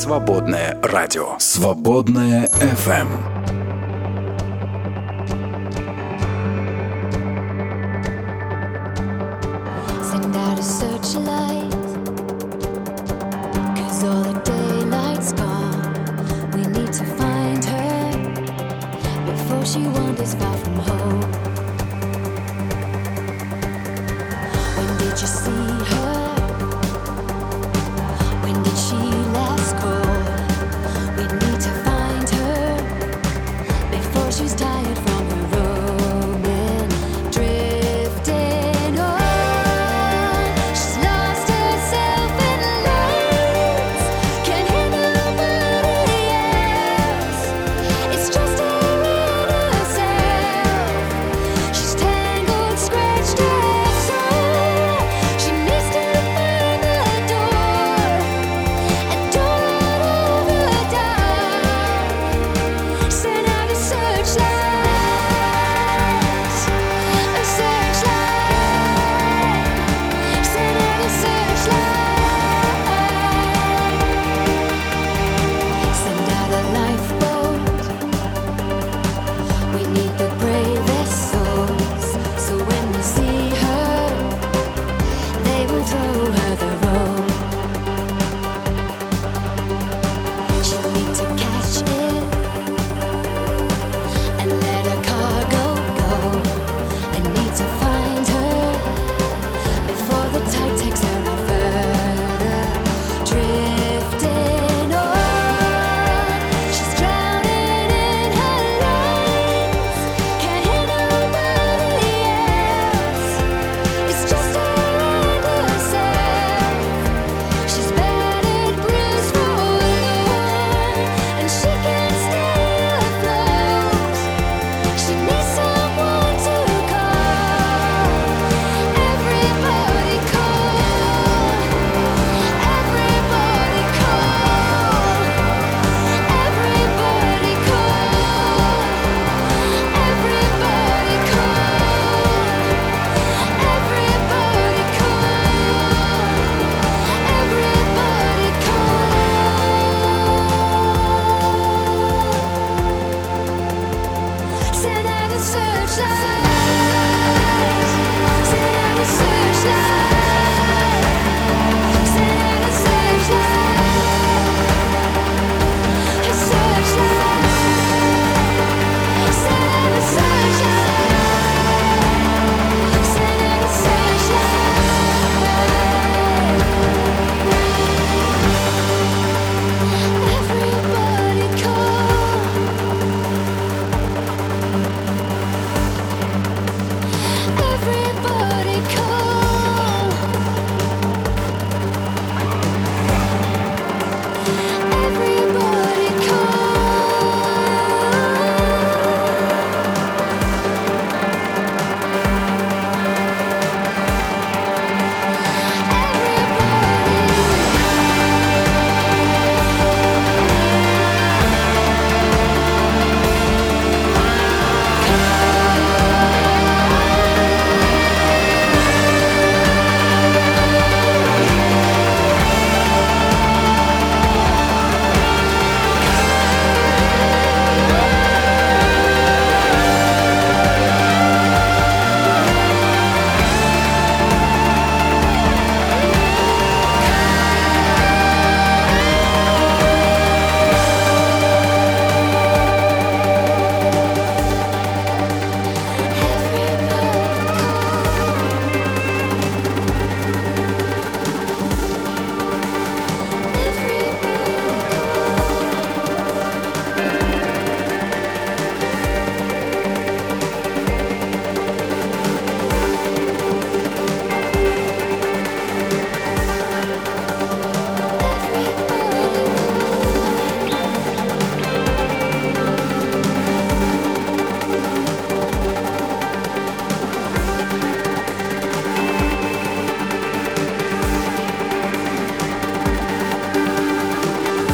[0.00, 1.36] Свободное радио.
[1.38, 3.39] Свободное FM.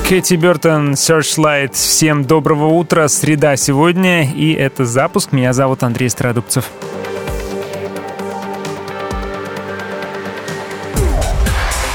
[0.09, 1.73] Кэти Бертон, Searchlight.
[1.73, 5.33] Всем доброго утра, среда сегодня, и это запуск.
[5.33, 6.71] Меня зовут Андрей Страдубцев.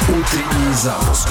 [0.10, 1.30] Утренний запуск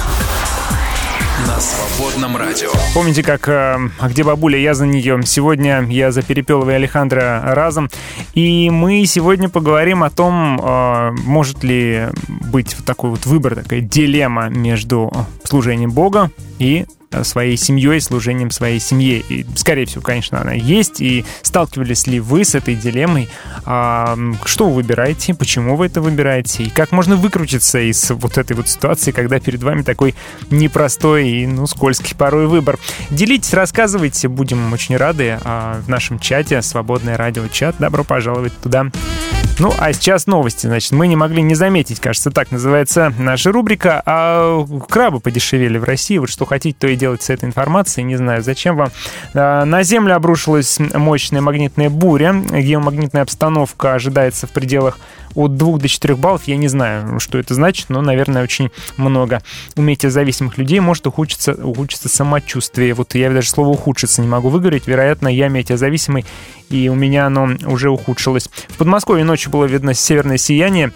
[1.46, 2.70] на свободном радио.
[2.94, 5.20] Помните, как э, «А где бабуля?» Я за нее.
[5.26, 7.90] Сегодня я за Перепелова и Алехандро разом.
[8.32, 12.08] И мы сегодня поговорим о том, э, может ли
[12.50, 15.12] быть вот такой вот выбор, такая дилемма между
[15.44, 19.18] служением Бога и Э, своей семьей, служением своей семье.
[19.18, 21.00] И, скорее всего, конечно, она есть.
[21.00, 23.28] И сталкивались ли вы с этой дилеммой?
[23.64, 25.34] А, что вы выбираете?
[25.34, 26.62] Почему вы это выбираете?
[26.64, 30.14] И как можно выкрутиться из вот этой вот ситуации, когда перед вами такой
[30.50, 32.78] непростой и, ну, скользкий порой выбор?
[33.10, 35.38] Делитесь, рассказывайте, будем очень рады.
[35.42, 37.74] А, в нашем чате «Свободное радио чат».
[37.80, 38.86] Добро пожаловать туда.
[39.60, 40.66] Ну, а сейчас новости.
[40.66, 44.02] Значит, мы не могли не заметить, кажется, так называется наша рубрика.
[44.06, 46.16] А крабы подешевели в России.
[46.16, 48.06] Вот что хотите, то и делать с этой информацией.
[48.06, 48.90] Не знаю, зачем вам.
[49.34, 52.32] А, на Землю обрушилась мощная магнитная буря.
[52.32, 54.98] Геомагнитная обстановка ожидается в пределах
[55.34, 56.42] от 2 до 4 баллов.
[56.46, 59.42] Я не знаю, что это значит, но, наверное, очень много.
[59.76, 62.94] У метеозависимых людей может ухудшиться, ухудшиться самочувствие.
[62.94, 64.86] Вот я даже слово «ухудшиться» не могу выговорить.
[64.86, 66.24] Вероятно, я метеозависимый,
[66.68, 68.48] и у меня оно уже ухудшилось.
[68.68, 70.92] В Подмосковье ночью было видно северное сияние.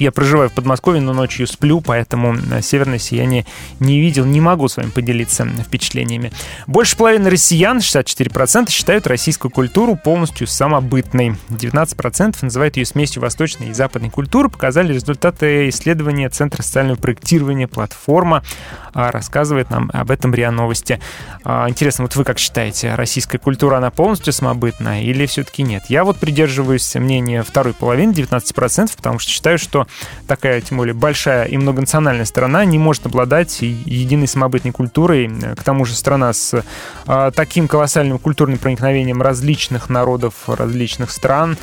[0.00, 3.44] Я проживаю в Подмосковье, но ночью сплю, поэтому э, северное сияние
[3.80, 6.32] не видел, не могу с вами поделиться впечатлениями.
[6.66, 11.36] Больше половины россиян, 64%, считают российскую культуру полностью самобытной.
[11.50, 18.42] 19% называют ее смесью восточной и западной культуры, показали результаты исследования Центра социального проектирования «Платформа».
[18.94, 20.98] А, рассказывает нам об этом РИА Новости.
[21.44, 25.84] А, интересно, вот вы как считаете, российская культура, она полностью самобытная или все-таки нет?
[25.88, 29.86] Я вот придерживаюсь мнения второй половины, 19%, потому что считаю, что
[30.26, 35.30] такая, тем более, большая и многонациональная страна не может обладать единой самобытной культурой.
[35.56, 36.64] К тому же страна с
[37.06, 41.56] а, таким колоссальным культурным проникновением различных народов, различных стран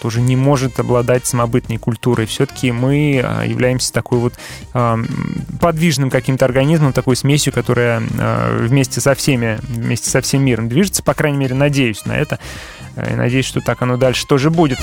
[0.00, 2.26] тоже не может обладать самобытной культурой.
[2.26, 4.34] Все-таки мы являемся такой вот
[5.60, 8.02] подвижным каким-то организмом, такой смесью, которая
[8.58, 11.02] вместе со всеми, вместе со всем миром движется.
[11.02, 12.38] По крайней мере, надеюсь на это.
[12.96, 14.78] Э, и надеюсь, что так оно дальше тоже будет.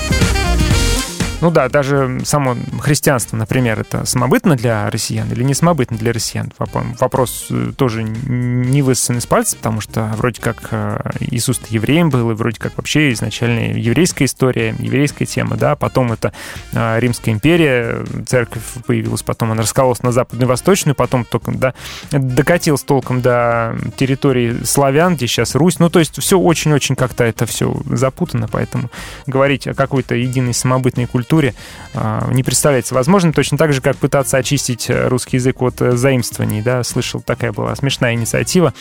[1.42, 6.52] Ну да, даже само христианство, например, это самобытно для россиян или не самобытно для россиян?
[7.00, 12.30] Вопрос э, тоже не высосан из пальца, потому что вроде как э, Иисус евреем был,
[12.30, 16.32] и вроде как вообще изначально еврейская история, еврейская тема, да, потом это
[16.74, 21.74] э, Римская империя, церковь появилась, потом она раскололась на западную и восточную, потом только, да,
[22.12, 27.46] докатилась толком до территории славян, где сейчас Русь, ну то есть все очень-очень как-то это
[27.46, 28.90] все запутано, поэтому
[29.26, 31.54] говорить о какой-то единой самобытной культуре культуре
[31.94, 33.32] а, не представляется возможным.
[33.32, 36.60] Точно так же, как пытаться очистить э, русский язык от э, заимствований.
[36.60, 38.74] Да, слышал, такая была смешная инициатива.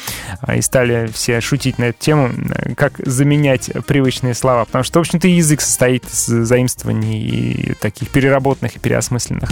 [0.53, 2.31] И стали все шутить на эту тему,
[2.75, 4.65] как заменять привычные слова.
[4.65, 9.49] Потому что, в общем-то, язык состоит из заимствований и таких переработанных и переосмысленных.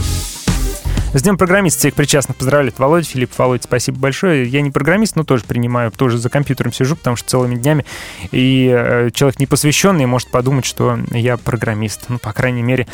[1.12, 3.32] С Днем программиста всех причастных поздравляет Володя Филипп.
[3.36, 4.46] Володя, спасибо большое.
[4.48, 7.84] Я не программист, но тоже принимаю, тоже за компьютером сижу, потому что целыми днями.
[8.32, 12.06] И э, человек непосвященный может подумать, что я программист.
[12.10, 12.86] Ну, по крайней мере,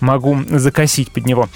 [0.00, 1.48] могу закосить под него.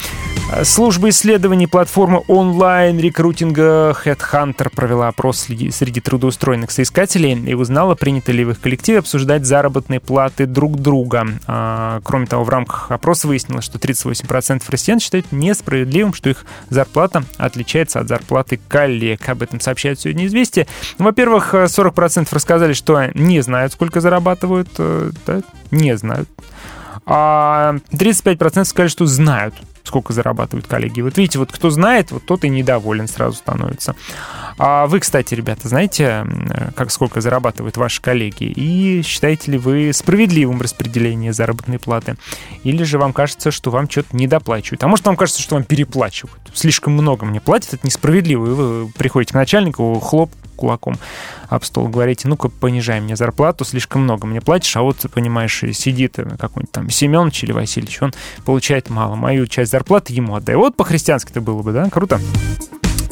[0.65, 8.51] Служба исследований платформы онлайн-рекрутинга Headhunter провела опрос среди трудоустроенных соискателей и узнала, принято ли в
[8.51, 11.27] их коллективе обсуждать заработные платы друг друга.
[11.47, 17.23] А, кроме того, в рамках опроса выяснилось, что 38% россиян считают несправедливым, что их зарплата
[17.39, 19.29] отличается от зарплаты коллег.
[19.29, 20.67] Об этом сообщает сегодня «Известия».
[20.99, 24.69] Во-первых, 40% рассказали, что не знают, сколько зарабатывают.
[24.79, 26.29] Э, да, не знают.
[27.07, 29.55] А 35% сказали, что знают,
[29.85, 31.01] сколько зарабатывают коллеги.
[31.01, 33.97] Вот видите, вот кто знает, вот тот и недоволен сразу становится.
[34.59, 36.27] А вы, кстати, ребята, знаете,
[36.77, 38.45] как сколько зарабатывают ваши коллеги?
[38.45, 42.17] И считаете ли вы справедливым распределение заработной платы?
[42.63, 44.85] Или же вам кажется, что вам что-то недоплачивают?
[44.85, 46.39] А может, вам кажется, что вам переплачивают?
[46.53, 48.47] Слишком много мне платят, это несправедливо.
[48.47, 50.31] И вы приходите к начальнику, хлоп,
[50.61, 50.97] кулаком
[51.49, 56.17] об стол, говорите, ну-ка, понижай мне зарплату, слишком много мне платишь, а вот, понимаешь, сидит
[56.17, 58.13] какой-нибудь там Семенович или Васильевич, он
[58.45, 60.57] получает мало, мою часть зарплаты ему отдай.
[60.57, 61.89] Вот по-христиански это было бы, да?
[61.91, 62.21] Круто.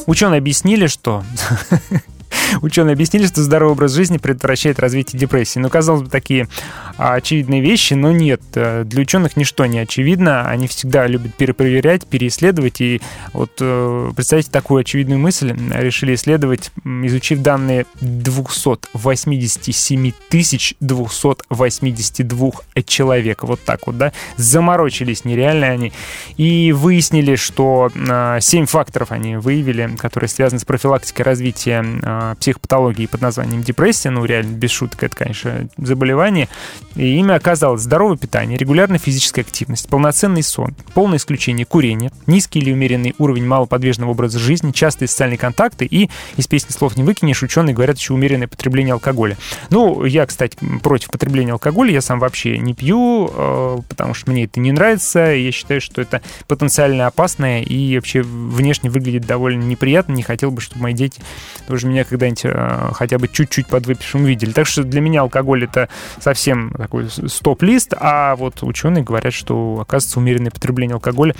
[0.07, 1.23] Ученые объяснили, что
[2.63, 5.59] Ученые объяснили, что здоровый образ жизни предотвращает развитие депрессии.
[5.59, 6.49] Ну, казалось бы, такие
[6.97, 8.41] а, очевидные вещи, но нет.
[8.55, 10.49] Э, для ученых ничто не очевидно.
[10.49, 12.81] Они всегда любят перепроверять, переисследовать.
[12.81, 15.55] И вот э, представьте такую очевидную мысль.
[15.71, 22.51] Решили исследовать, изучив данные 287 тысяч 282
[22.85, 23.45] человек.
[23.45, 24.13] Вот так вот, да.
[24.37, 25.93] Заморочились нереально они.
[26.37, 33.07] И выяснили, что 7 а, факторов они выявили, которые связаны с профилактикой развития а, психопатологии
[33.07, 34.11] под названием депрессия.
[34.11, 36.49] Ну, реально, без шуток, это, конечно, заболевание.
[36.95, 42.73] И ими оказалось здоровое питание, регулярная физическая активность, полноценный сон, полное исключение курения, низкий или
[42.73, 47.75] умеренный уровень малоподвижного образа жизни, частые социальные контакты и, из песни слов не выкинешь, ученые
[47.75, 49.37] говорят еще умеренное потребление алкоголя.
[49.71, 54.45] Ну, я, кстати, против потребления алкоголя, я сам вообще не пью, э, потому что мне
[54.45, 60.13] это не нравится, я считаю, что это потенциально опасное и вообще внешне выглядит довольно неприятно,
[60.13, 61.21] не хотел бы, чтобы мои дети
[61.67, 64.53] тоже меня когда-нибудь э, хотя бы чуть-чуть подвыпившим видели.
[64.53, 65.89] Так что для меня алкоголь это
[66.21, 71.35] совсем такой стоп-лист, а вот ученые говорят, что, оказывается, умеренное потребление алкоголя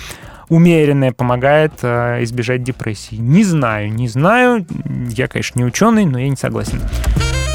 [0.49, 3.17] умеренное помогает э, избежать депрессии.
[3.17, 4.67] Не знаю, не знаю.
[5.11, 6.81] Я, конечно, не ученый, но я не согласен.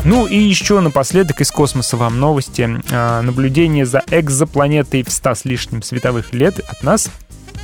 [0.06, 2.70] Ну и еще напоследок из космоса вам новости.
[2.92, 7.10] Э, наблюдение за экзопланетой в 100 с лишним световых лет от нас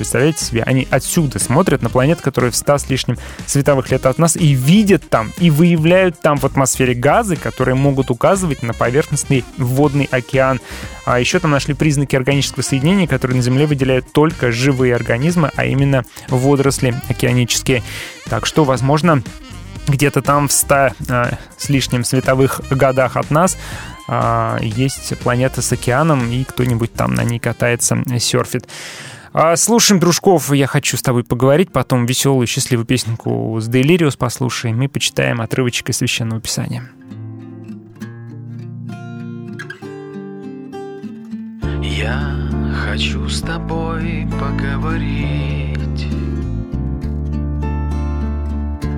[0.00, 0.62] Представляете себе?
[0.62, 4.54] Они отсюда смотрят на планету, которая в 100 с лишним световых лет от нас, и
[4.54, 10.58] видят там, и выявляют там в атмосфере газы, которые могут указывать на поверхностный водный океан.
[11.04, 15.66] А еще там нашли признаки органического соединения, которые на Земле выделяют только живые организмы, а
[15.66, 17.82] именно водоросли океанические.
[18.30, 19.22] Так что, возможно,
[19.86, 20.74] где-то там в 100
[21.10, 23.58] а, с лишним световых годах от нас
[24.08, 28.66] а, есть планета с океаном, и кто-нибудь там на ней катается, серфит.
[29.32, 34.82] А слушаем дружков, я хочу с тобой поговорить, потом веселую, счастливую песенку с Делириус послушаем
[34.82, 36.90] и почитаем отрывочек из Священного Писания.
[41.80, 42.48] Я
[42.86, 46.08] хочу с тобой поговорить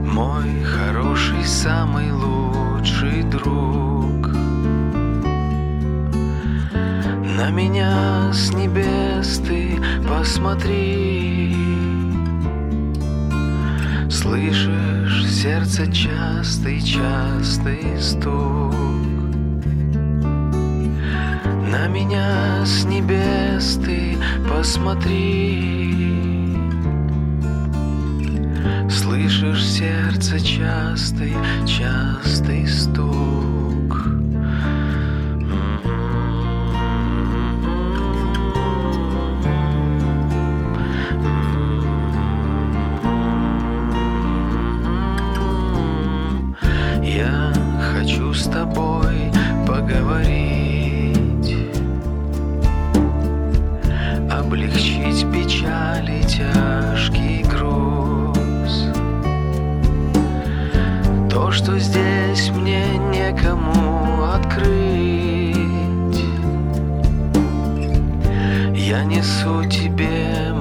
[0.04, 3.81] Мой хороший, самый лучший друг
[7.36, 11.56] На меня с небес ты посмотри.
[14.10, 18.74] Слышишь сердце частый-частый стук.
[21.70, 26.58] На меня с небес ты посмотри.
[28.90, 33.41] Слышишь сердце частый-частый стук
[48.52, 49.32] тобой
[49.66, 51.56] поговорить.
[54.30, 58.88] Облегчить печаль и тяжкий груз.
[61.30, 64.92] То, что здесь мне некому открыть.
[68.74, 70.51] Я несу тебе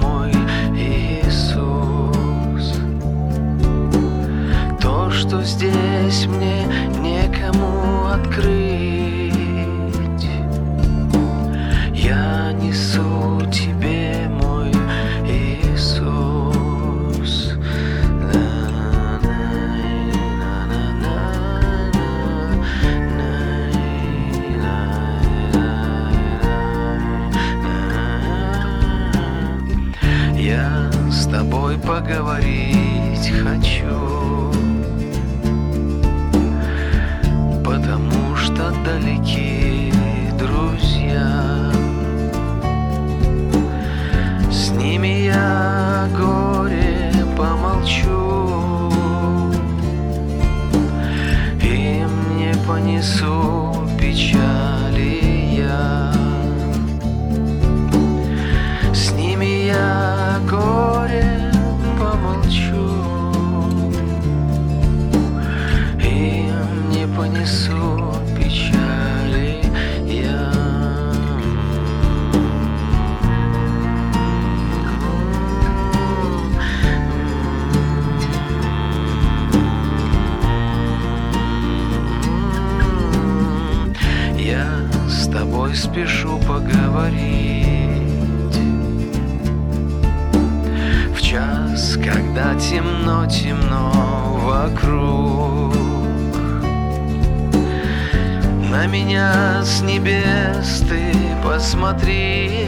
[5.21, 6.65] что здесь мне
[6.99, 9.35] некому открыть.
[11.93, 14.71] Я несу тебе мой
[15.29, 16.51] Иисус.
[30.35, 33.80] Я с тобой поговорить хочу
[85.91, 87.91] спешу поговорить.
[91.13, 93.91] В час, когда темно-темно
[94.45, 95.75] вокруг
[98.69, 102.67] На меня с небес ты посмотри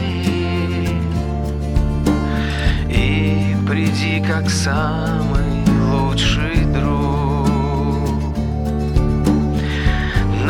[2.88, 5.23] И приди как самый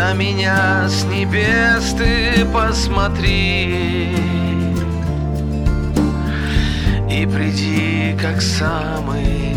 [0.05, 4.15] На меня с небес ты посмотри.
[7.11, 9.54] И приди как самый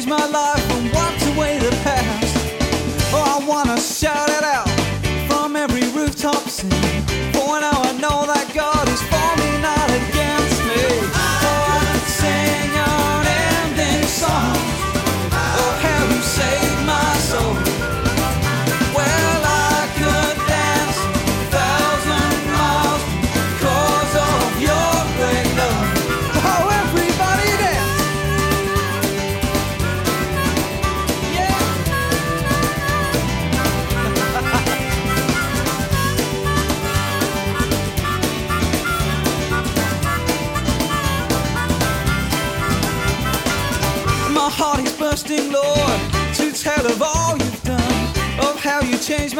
[0.00, 0.59] Change my life.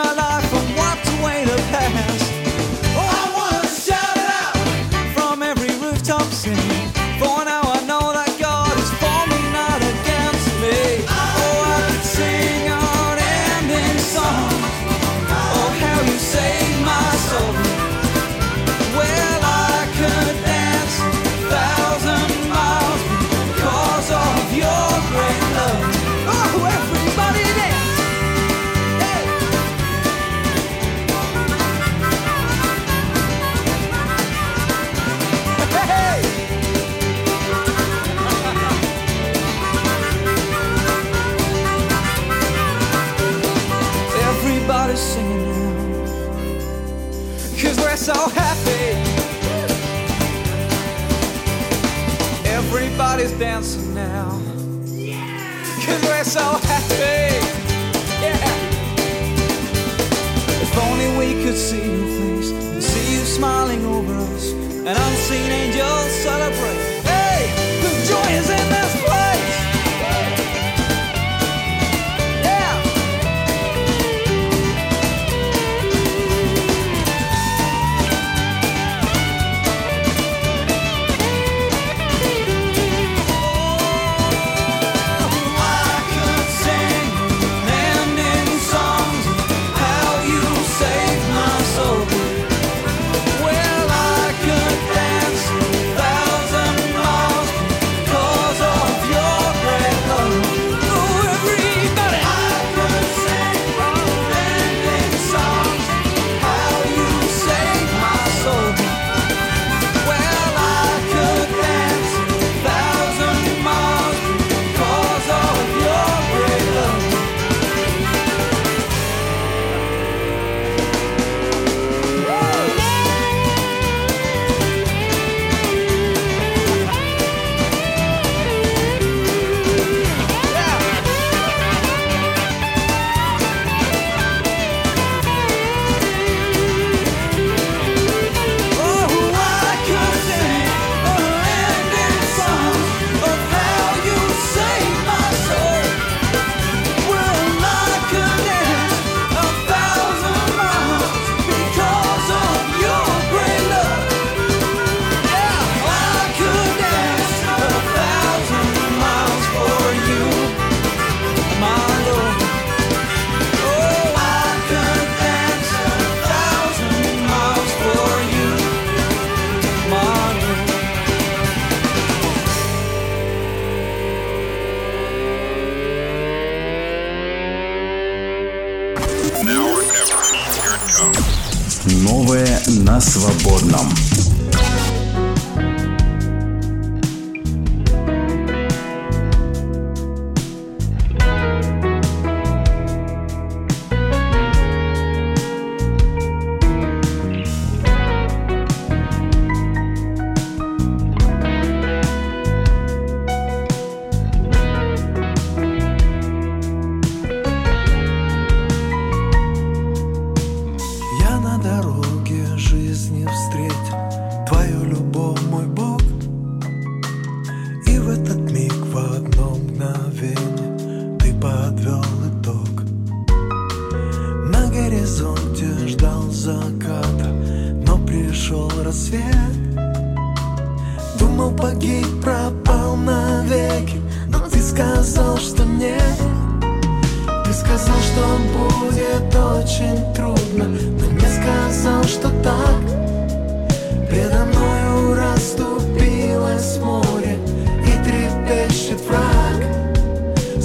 [0.03, 0.50] my life.
[45.13, 45.81] singing now.
[47.61, 48.87] Cause we're so happy.
[52.59, 54.31] Everybody's dancing now.
[55.85, 57.23] Cause we're so happy.
[58.25, 58.39] Yeah.
[60.65, 64.53] If only we could see your face and see you smiling over us.
[64.87, 66.70] and unseen angels celebrate.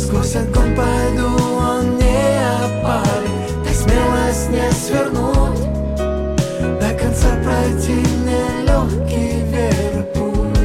[0.05, 1.25] Сквозь огонь пойду,
[1.57, 5.59] он не опалит Так смелость не свернуть.
[6.79, 10.59] До конца пройти мне легкий верпут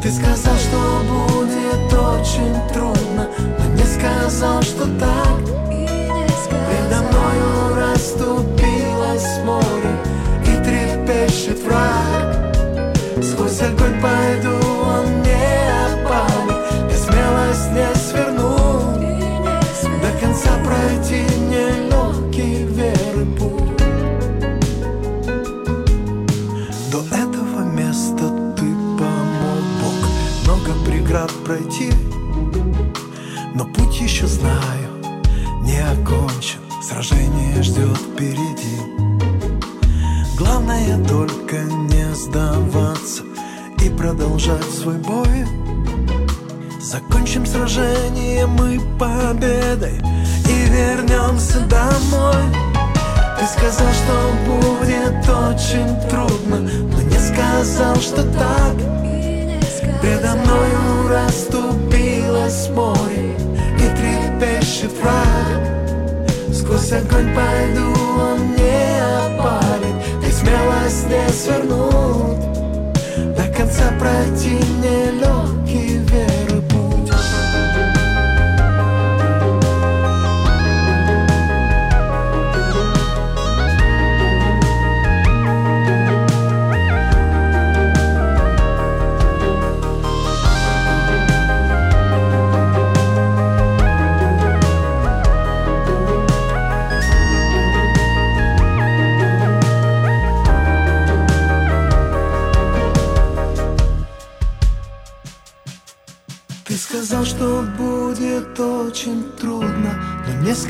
[0.00, 3.01] Ты сказал, что будет очень трудно.
[41.06, 43.22] Только не сдаваться
[43.84, 45.46] И продолжать свой бой.
[46.80, 50.00] Закончим сражение мы победой
[50.48, 52.44] И вернемся домой.
[53.38, 54.14] Ты сказал, что
[54.46, 58.74] будет очень трудно Но не сказал, что так.
[60.00, 63.36] Предо мною расступилось море
[63.78, 65.52] И трепещет враг
[66.52, 69.51] Сквозь огонь пойду, он не опалит
[70.52, 72.42] Ты смелость не свернуть
[73.34, 75.61] До конца пройти нелегкий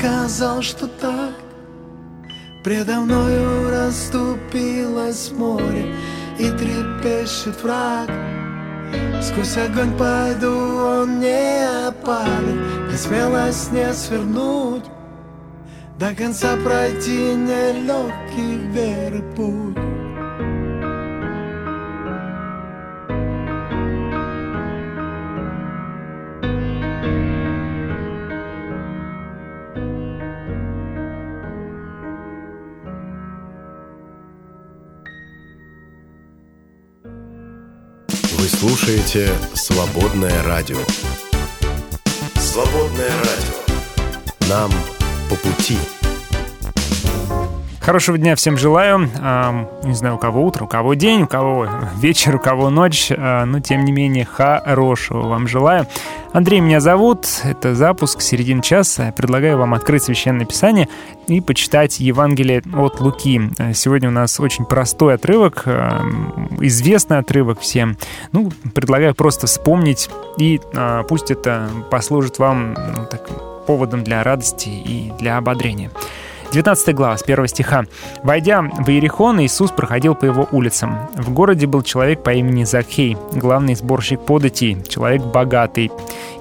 [0.03, 1.33] сказал, что так.
[2.61, 5.95] Предо мною расступилось море
[6.37, 8.09] и трепещет враг.
[9.21, 14.83] Сквозь огонь пойду, он не опалит, и смелость не свернуть.
[15.97, 19.82] До конца пройти нелегкий веры путь.
[38.83, 40.77] Слушаете «Свободное радио».
[42.35, 44.49] «Свободное радио».
[44.49, 44.71] Нам
[45.29, 45.77] по пути.
[47.83, 49.09] Хорошего дня всем желаю.
[49.19, 51.67] А, Не знаю, у кого утро, у кого день, у кого
[51.97, 53.11] вечер, у кого ночь.
[53.11, 55.85] а, Но, тем не менее, хорошего вам желаю.
[56.31, 57.27] Андрей меня зовут.
[57.43, 59.13] Это запуск середины часа.
[59.17, 60.87] Предлагаю вам открыть Священное Писание
[61.27, 63.41] и почитать Евангелие от Луки.
[63.59, 65.65] А, Сегодня у нас очень простой отрывок,
[66.61, 67.97] известный отрывок всем.
[68.31, 70.61] Ну, предлагаю просто вспомнить, и
[71.09, 73.27] пусть это послужит вам ну, так,
[73.65, 75.91] поводом для радости и для ободрения.
[76.53, 77.85] 19 глава, с 1 стиха.
[78.21, 81.09] «Войдя в Иерихон, Иисус проходил по его улицам.
[81.15, 85.91] В городе был человек по имени Закхей, главный сборщик податей, человек богатый.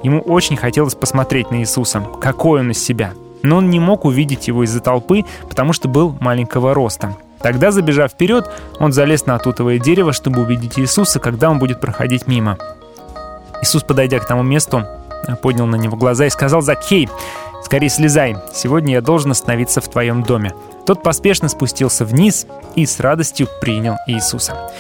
[0.03, 3.15] Ему очень хотелось посмотреть на Иисуса, какой он из себя.
[3.43, 7.17] Но он не мог увидеть его из-за толпы, потому что был маленького роста.
[7.41, 12.27] Тогда, забежав вперед, он залез на тутовое дерево, чтобы увидеть Иисуса, когда он будет проходить
[12.27, 12.59] мимо.
[13.63, 14.85] Иисус, подойдя к тому месту,
[15.41, 17.09] поднял на него глаза и сказал «Закхей,
[17.65, 20.55] скорее слезай, сегодня я должен остановиться в твоем доме».
[20.87, 24.71] Тот поспешно спустился вниз и с радостью принял Иисуса.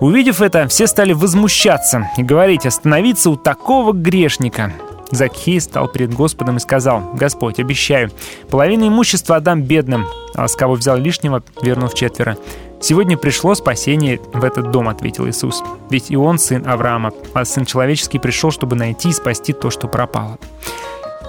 [0.00, 4.72] Увидев это, все стали возмущаться и говорить «остановиться у такого грешника».
[5.10, 8.10] Закхей стал перед Господом и сказал, «Господь, обещаю,
[8.50, 10.06] половину имущества отдам бедным».
[10.34, 12.36] А с кого взял лишнего, вернув четверо.
[12.80, 15.62] «Сегодня пришло спасение в этот дом»,— ответил Иисус.
[15.88, 19.88] «Ведь и он сын Авраама, а сын человеческий пришел, чтобы найти и спасти то, что
[19.88, 20.38] пропало».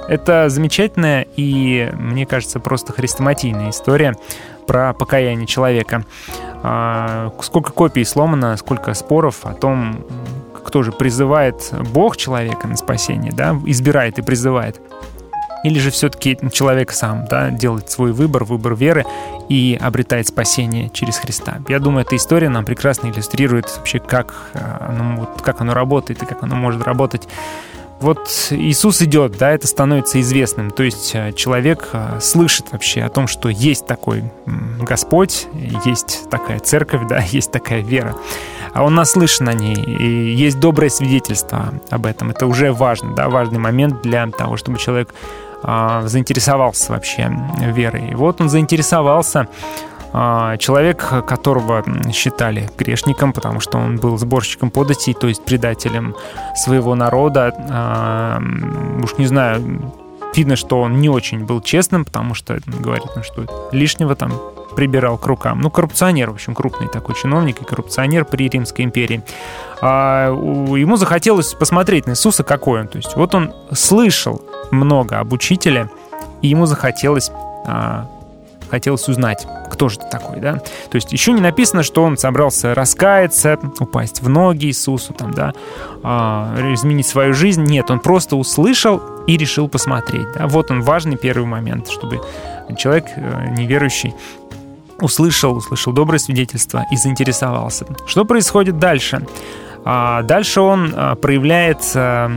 [0.08, 4.16] Это замечательная и, мне кажется, просто хрестоматийная история
[4.66, 6.06] про покаяние человека.
[6.64, 10.06] А, Сколько копий сломано, сколько споров о том,
[10.66, 14.80] кто же призывает Бог человека на спасение, да, избирает и призывает.
[15.64, 19.06] Или же все-таки человек сам да, делает свой выбор, выбор веры
[19.50, 21.60] и обретает спасение через Христа.
[21.68, 26.26] Я думаю, эта история нам прекрасно иллюстрирует вообще, как э, оно, как оно работает и
[26.26, 27.28] как оно может работать
[28.00, 30.70] вот Иисус идет, да, это становится известным.
[30.72, 34.24] То есть э, человек э, слышит вообще о том, что есть такой
[34.80, 35.48] Господь,
[35.86, 38.16] есть такая церковь, да, есть такая вера.
[38.74, 42.30] А он наслышан о ней, и есть доброе свидетельство об этом.
[42.30, 45.14] Это уже важно, да, важный момент для того, чтобы человек
[45.64, 48.12] а, заинтересовался вообще верой.
[48.12, 49.48] И вот он заинтересовался,
[50.12, 56.16] человек, которого считали грешником, потому что он был сборщиком податей, то есть предателем
[56.56, 57.54] своего народа.
[57.70, 58.42] А,
[59.04, 59.92] уж не знаю,
[60.36, 64.34] видно, что он не очень был честным, потому что говорит, ну, что лишнего там
[64.76, 65.60] прибирал к рукам.
[65.60, 69.24] Ну, коррупционер, в общем, крупный такой чиновник и коррупционер при Римской империи.
[69.82, 72.88] А, ему захотелось посмотреть на Иисуса, какой он.
[72.88, 74.42] То есть вот он слышал
[74.72, 75.90] много об учителе,
[76.42, 77.32] и ему захотелось
[77.66, 78.08] а,
[78.70, 80.54] хотелось узнать, кто же ты такой, да?
[80.90, 85.54] То есть еще не написано, что он собрался раскаяться, упасть в ноги Иисусу, там, да,
[86.04, 87.64] а, изменить свою жизнь.
[87.64, 90.28] Нет, он просто услышал и решил посмотреть.
[90.36, 90.48] Да?
[90.48, 92.22] Вот он важный первый момент, чтобы
[92.78, 94.14] человек э, неверующий
[95.00, 97.86] услышал, услышал доброе свидетельство и заинтересовался.
[98.08, 99.26] Что происходит дальше?
[99.90, 102.30] А дальше он а, проявляет а,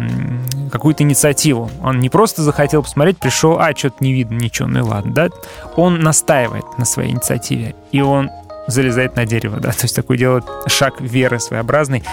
[0.71, 1.69] какую-то инициативу.
[1.83, 5.29] Он не просто захотел посмотреть, пришел, а, что-то не видно, ничего, ну и ладно, да?
[5.75, 8.31] Он настаивает на своей инициативе, и он
[8.69, 12.05] залезает на дерево, да, то есть такой делает шаг веры своеобразный,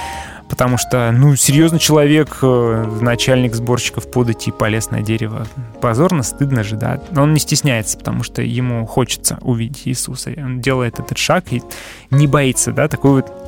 [0.49, 5.45] потому что, ну, серьезно, человек, э, начальник сборщиков подати полез на дерево.
[5.81, 6.99] Позорно, стыдно же, да.
[7.11, 10.33] Но он не стесняется, потому что ему хочется увидеть Иисуса.
[10.35, 11.61] Он делает этот шаг и
[12.09, 13.47] не боится, да, такой вот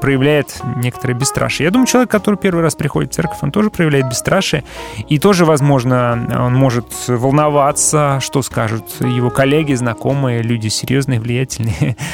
[0.00, 1.66] проявляет некоторое бесстрашие.
[1.66, 4.64] Я думаю, человек, который первый раз приходит в церковь, он тоже проявляет бесстрашие.
[5.08, 11.96] И тоже, возможно, он может волноваться, что скажут его коллеги, знакомые, люди серьезные, влиятельные.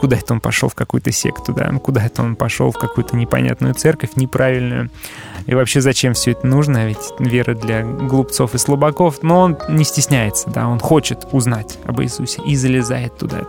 [0.00, 1.70] Куда это он пошел в какую-то секту, да?
[1.82, 4.90] Куда это он пошел в какую-то непонятную церковь, неправильную?
[5.46, 6.86] И вообще зачем все это нужно?
[6.86, 9.22] Ведь вера для глупцов и слабаков.
[9.22, 10.68] Но он не стесняется, да?
[10.68, 13.40] Он хочет узнать об Иисусе и залезает туда.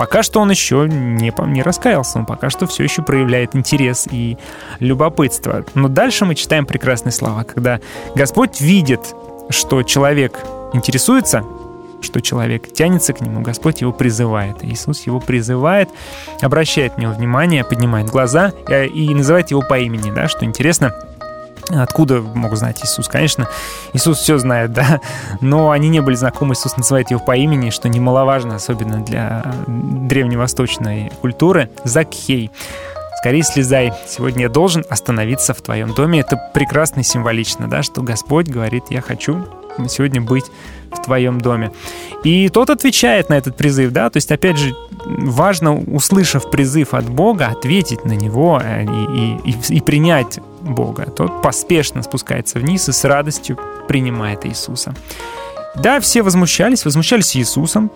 [0.00, 4.38] Пока что он еще не, не раскаялся, он пока что все еще проявляет интерес и
[4.78, 5.62] любопытство.
[5.74, 7.80] Но дальше мы читаем прекрасные слова, когда
[8.14, 9.14] Господь видит,
[9.50, 10.38] что человек
[10.72, 11.44] интересуется,
[12.00, 14.64] что человек тянется к нему, Господь его призывает.
[14.64, 15.90] Иисус его призывает,
[16.40, 20.94] обращает на него внимание, поднимает глаза э, и называет его по имени, да, что интересно–
[21.72, 23.08] Откуда мог знать Иисус?
[23.08, 23.48] Конечно,
[23.92, 25.00] Иисус все знает, да,
[25.40, 31.12] но они не были знакомы, Иисус называет его по имени, что немаловажно, особенно для древневосточной
[31.20, 31.70] культуры.
[31.84, 32.50] Закхей.
[33.18, 36.20] Скорее слезай, сегодня я должен остановиться в твоем доме.
[36.20, 39.46] Это прекрасно и символично, да, что Господь говорит, я хочу
[39.88, 40.46] сегодня быть
[40.90, 41.70] в твоем доме.
[42.24, 47.08] И тот отвечает на этот призыв, да, то есть, опять же, важно, услышав призыв от
[47.08, 51.06] Бога, ответить на него э, и, и, и принять Бога.
[51.06, 54.94] Тот поспешно спускается вниз и с радостью принимает Иисуса.
[55.76, 57.90] Да, все возмущались, возмущались Иисусом,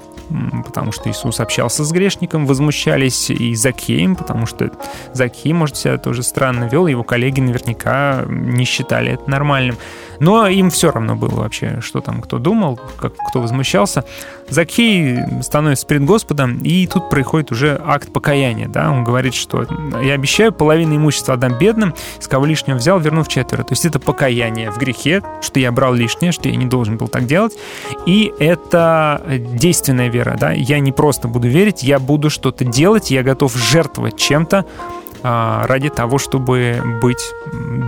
[0.65, 4.71] потому что Иисус общался с грешником, возмущались и Закеем, потому что
[5.13, 9.77] Закей, может, себя тоже странно вел, его коллеги наверняка не считали это нормальным.
[10.21, 14.05] Но им все равно было вообще, что там кто думал, как, кто возмущался.
[14.49, 18.69] Закей становится перед Господом, и тут происходит уже акт покаяния.
[18.69, 18.91] Да?
[18.91, 19.67] Он говорит, что
[20.03, 23.63] я обещаю половину имущества отдам бедным, с кого лишнего взял, верну в четверо.
[23.63, 27.09] То есть это покаяние в грехе, что я брал лишнее, что я не должен был
[27.09, 27.55] так делать.
[28.07, 30.37] И это действенная вера.
[30.38, 30.53] Да?
[30.53, 34.64] Я не просто буду верить, я буду что-то делать, я готов жертвовать чем-то,
[35.22, 37.33] а, ради того, чтобы быть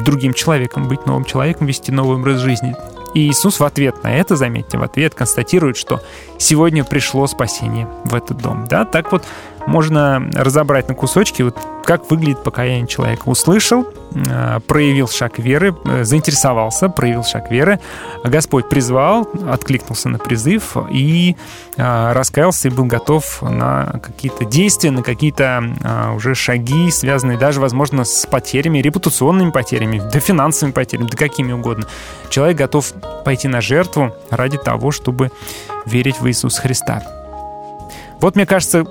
[0.05, 2.75] другим человеком, быть новым человеком, вести новый образ жизни.
[3.15, 6.03] И Иисус в ответ на это, заметьте, в ответ констатирует, что
[6.39, 8.67] сегодня пришло спасение в этот дом.
[8.69, 9.25] Да, так вот
[9.67, 13.29] можно разобрать на кусочки, вот как выглядит покаяние человека.
[13.29, 17.79] Услышал, э, проявил шаг веры, э, заинтересовался, проявил шаг веры,
[18.25, 21.37] Господь призвал, откликнулся на призыв и
[21.77, 25.63] э, раскаялся и был готов на какие-то действия, на какие-то
[26.15, 31.87] уже шаги, связанные даже, возможно, с потерями, репутационными потерями, да финансовыми потерями, да какими угодно.
[32.31, 32.93] Человек готов
[33.25, 35.31] пойти на жертву ради того, чтобы
[35.85, 37.26] верить в Иисуса Христа.
[38.21, 38.85] Вот, мне кажется,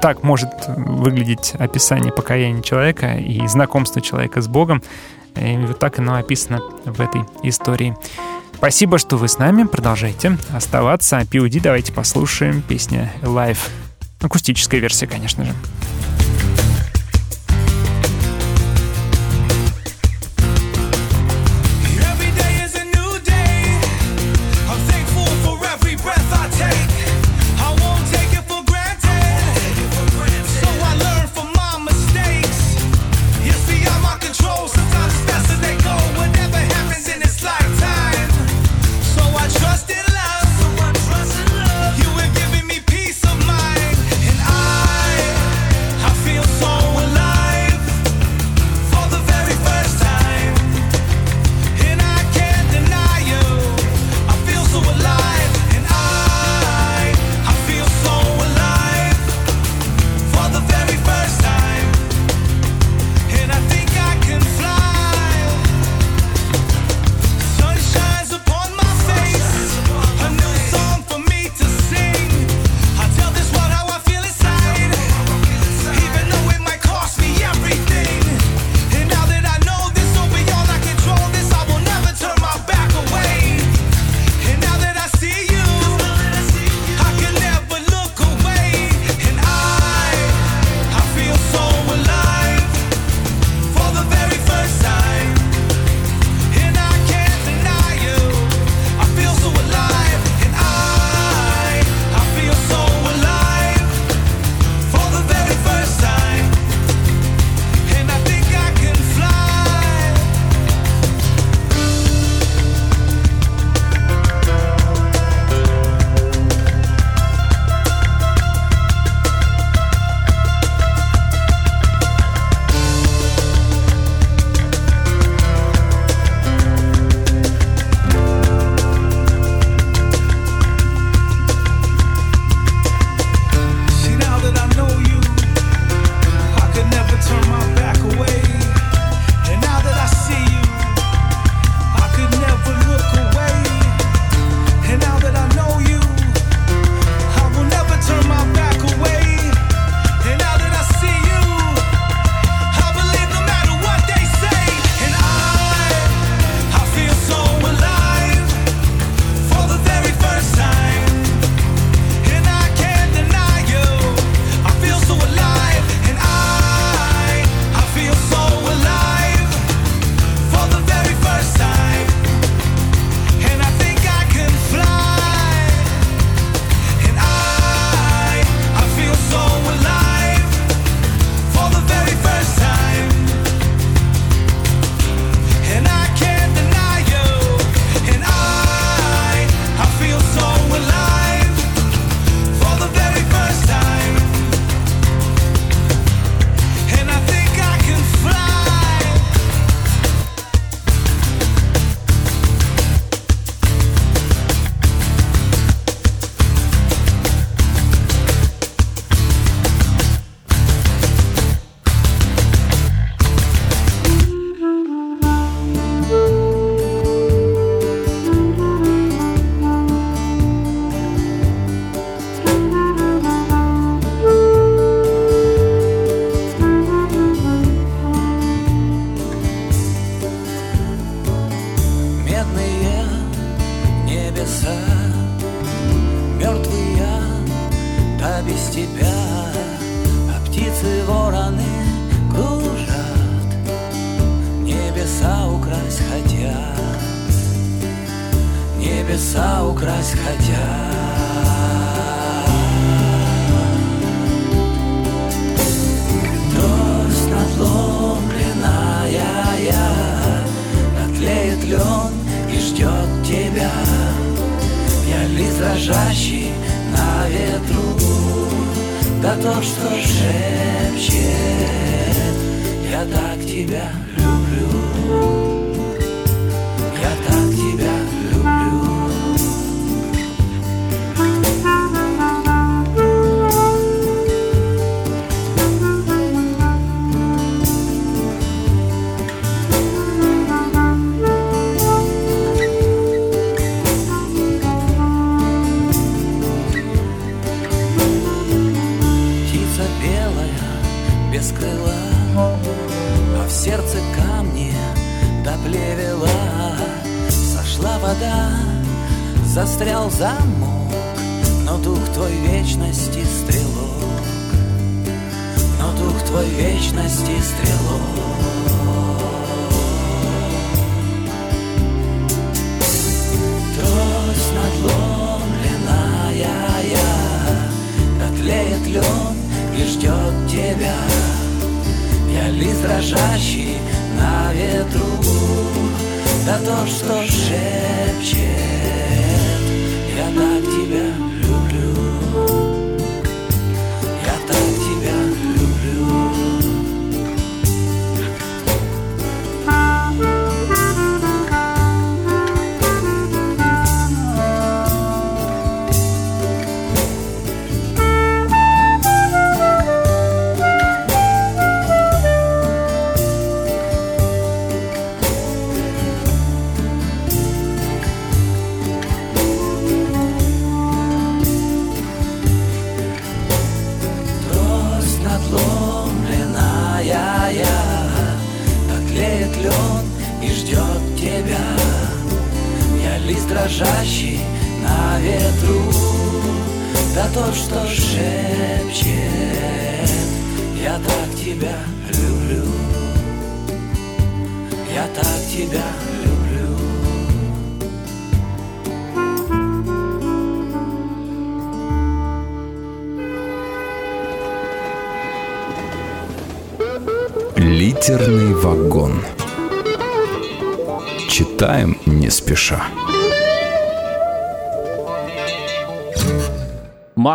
[0.00, 4.82] так может выглядеть описание покаяния человека и знакомство человека с Богом.
[5.36, 7.94] И вот так оно описано в этой истории.
[8.54, 9.64] Спасибо, что вы с нами.
[9.64, 11.18] Продолжайте оставаться.
[11.20, 13.58] PUD давайте послушаем песня Live.
[14.22, 15.52] Акустическая версия, конечно же.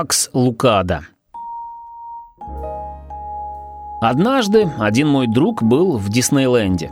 [0.02, 1.02] Макс Лукада
[4.02, 6.90] Однажды один мой друг был в Диснейленде.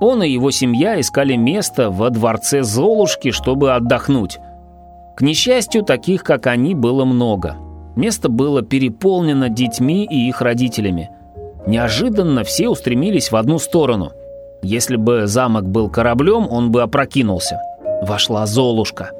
[0.00, 4.38] Он и его семья искали место во дворце Золушки, чтобы отдохнуть.
[5.16, 7.56] К несчастью, таких, как они, было много.
[7.96, 11.08] Место было переполнено детьми и их родителями.
[11.66, 14.12] Неожиданно все устремились в одну сторону.
[14.62, 17.58] Если бы замок был кораблем, он бы опрокинулся.
[18.02, 19.12] Вошла Золушка.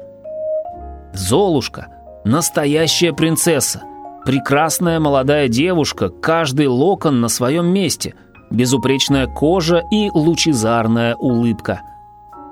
[1.15, 1.87] Золушка–
[2.23, 3.83] настоящая принцесса.
[4.25, 8.15] Прекрасная молодая девушка, каждый локон на своем месте,
[8.49, 11.81] безупречная кожа и лучезарная улыбка.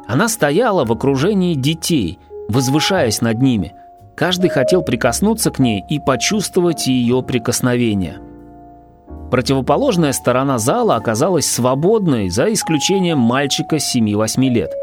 [0.07, 2.19] Она стояла в окружении детей,
[2.49, 3.73] возвышаясь над ними.
[4.15, 8.19] Каждый хотел прикоснуться к ней и почувствовать ее прикосновение.
[9.31, 14.73] Противоположная сторона зала оказалась свободной, за исключением мальчика 7-8 лет.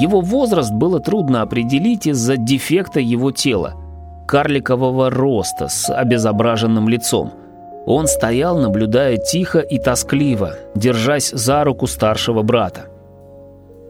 [0.00, 3.74] Его возраст было трудно определить из-за дефекта его тела–
[4.28, 7.32] карликового роста с обезображенным лицом.
[7.86, 12.82] Он стоял, наблюдая тихо и тоскливо, держась за руку старшего брата.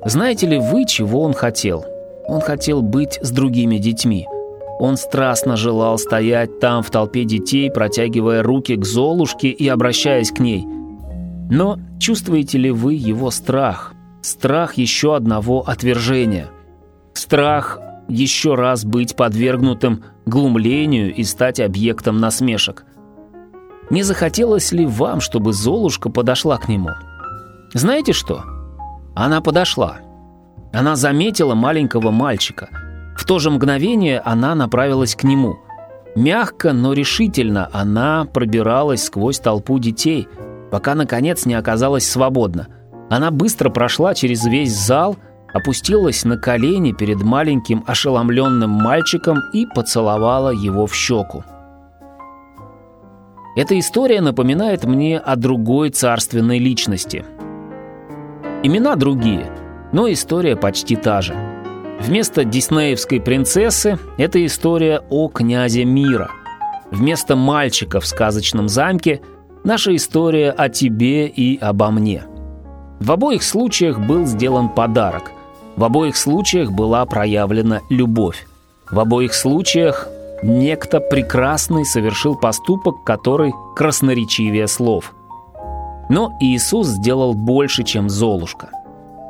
[0.05, 1.85] Знаете ли вы, чего он хотел?
[2.29, 4.29] Он хотел быть с другими детьми.
[4.79, 10.39] Он страстно желал стоять там в толпе детей, протягивая руки к Золушке и обращаясь к
[10.39, 10.65] ней.
[11.51, 13.93] Но чувствуете ли вы его страх?
[14.23, 16.47] Страх еще одного отвержения.
[17.13, 22.85] Страх еще раз быть подвергнутым глумлению и стать объектом насмешек.
[23.91, 26.91] Не захотелось ли вам, чтобы Золушка подошла к нему?
[27.73, 28.43] Знаете что?
[29.15, 29.99] Она подошла.
[30.73, 32.69] Она заметила маленького мальчика.
[33.17, 35.57] В то же мгновение она направилась к нему.
[36.15, 40.29] Мягко, но решительно она пробиралась сквозь толпу детей,
[40.71, 42.69] пока, наконец, не оказалась свободна.
[43.11, 45.17] Она быстро прошла через весь зал,
[45.53, 51.45] опустилась на колени перед маленьким ошеломленным мальчиком и поцеловала его в щеку.
[53.57, 57.25] Эта история напоминает мне о другой царственной личности.
[58.63, 59.51] Имена другие,
[59.93, 61.35] но история почти та же.
[62.01, 66.31] Вместо диснеевской принцессы это история о князе мира.
[66.93, 69.21] Вместо мальчика в сказочном замке
[69.65, 72.23] наша история о тебе и обо мне.
[73.01, 75.33] В обоих случаях был сделан подарок.
[75.79, 78.49] В обоих случаях была проявлена любовь.
[78.91, 80.09] В обоих случаях
[80.43, 85.15] некто прекрасный совершил поступок, который красноречивее слов.
[86.09, 88.71] Но Иисус сделал больше, чем Золушка.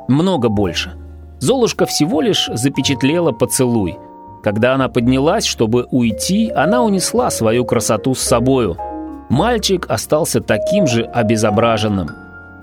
[0.07, 0.93] Много больше.
[1.37, 3.99] Золушка всего лишь запечатлела поцелуй.
[4.41, 8.75] Когда она поднялась, чтобы уйти, она унесла свою красоту с собою.
[9.29, 12.09] Мальчик остался таким же обезображенным.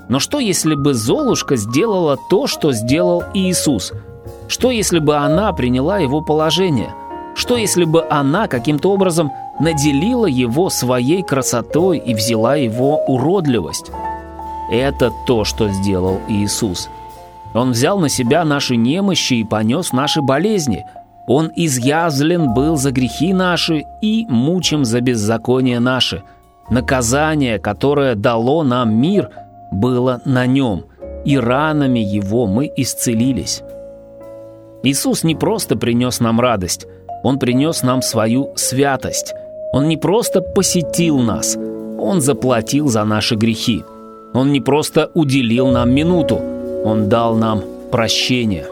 [0.09, 3.93] Но что, если бы Золушка сделала то, что сделал Иисус?
[4.49, 6.95] Что, если бы она приняла его положение–
[7.37, 9.31] что если бы она каким-то образом
[9.61, 13.93] наделила его своей красотой и взяла его уродливость?
[14.71, 16.89] Это то, что сделал Иисус.
[17.55, 20.87] Он взял на себя наши немощи и понес наши болезни.
[21.29, 26.23] Он изъязлен был за грехи наши и мучим за беззаконие наши.
[26.71, 29.31] Наказание, которое дало нам мир,
[29.71, 30.87] было на нем,
[31.25, 33.62] и ранами его мы исцелились.
[34.83, 36.87] Иисус не просто принес нам радость,
[37.23, 39.35] он принес нам свою святость.
[39.73, 41.57] Он не просто посетил нас,
[41.99, 43.83] Он заплатил за наши грехи.
[44.33, 46.41] Он не просто уделил нам минуту,
[46.85, 48.67] Он дал нам прощение.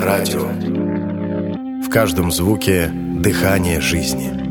[0.00, 0.48] Радио».
[1.84, 4.49] В каждом звуке дыхание жизни.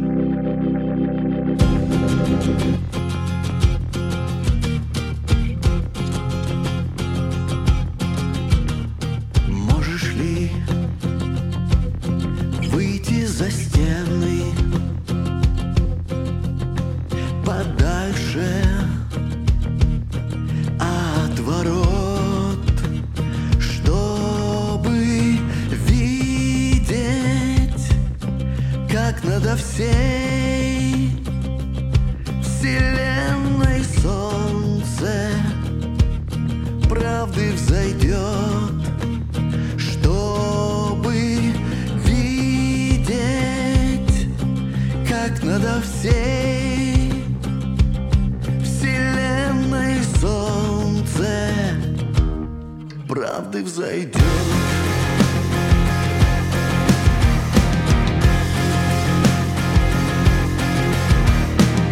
[53.10, 54.16] Правды взойдет.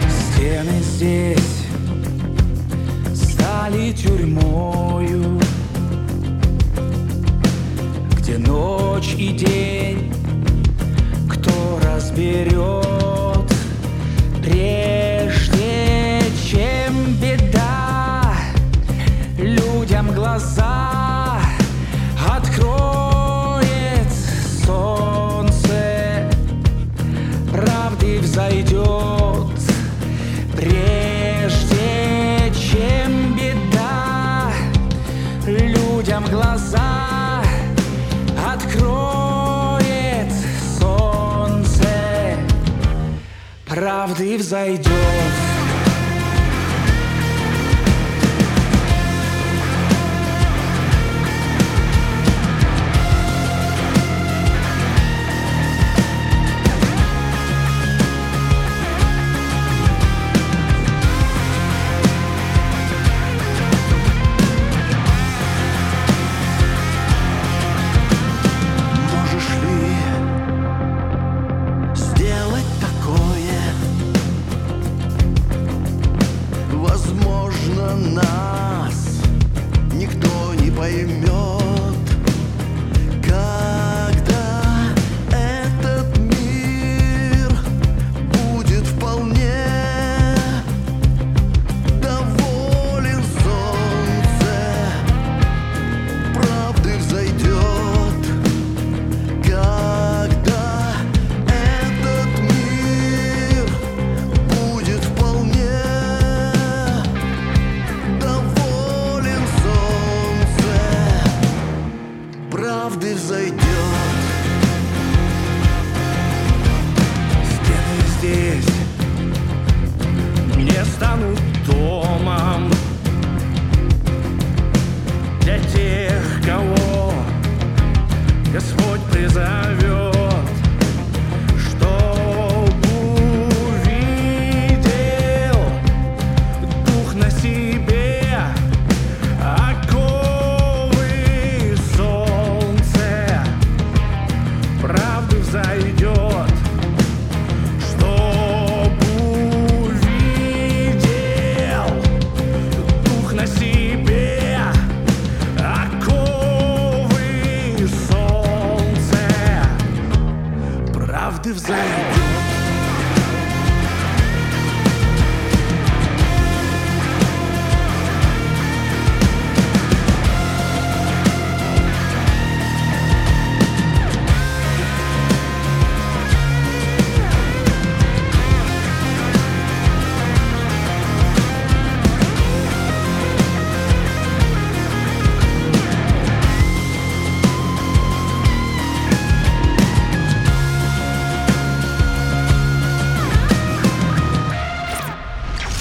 [0.08, 1.64] Стены здесь
[3.16, 5.40] стали тюрьмою,
[8.20, 9.57] где ночь и день
[44.38, 45.47] правды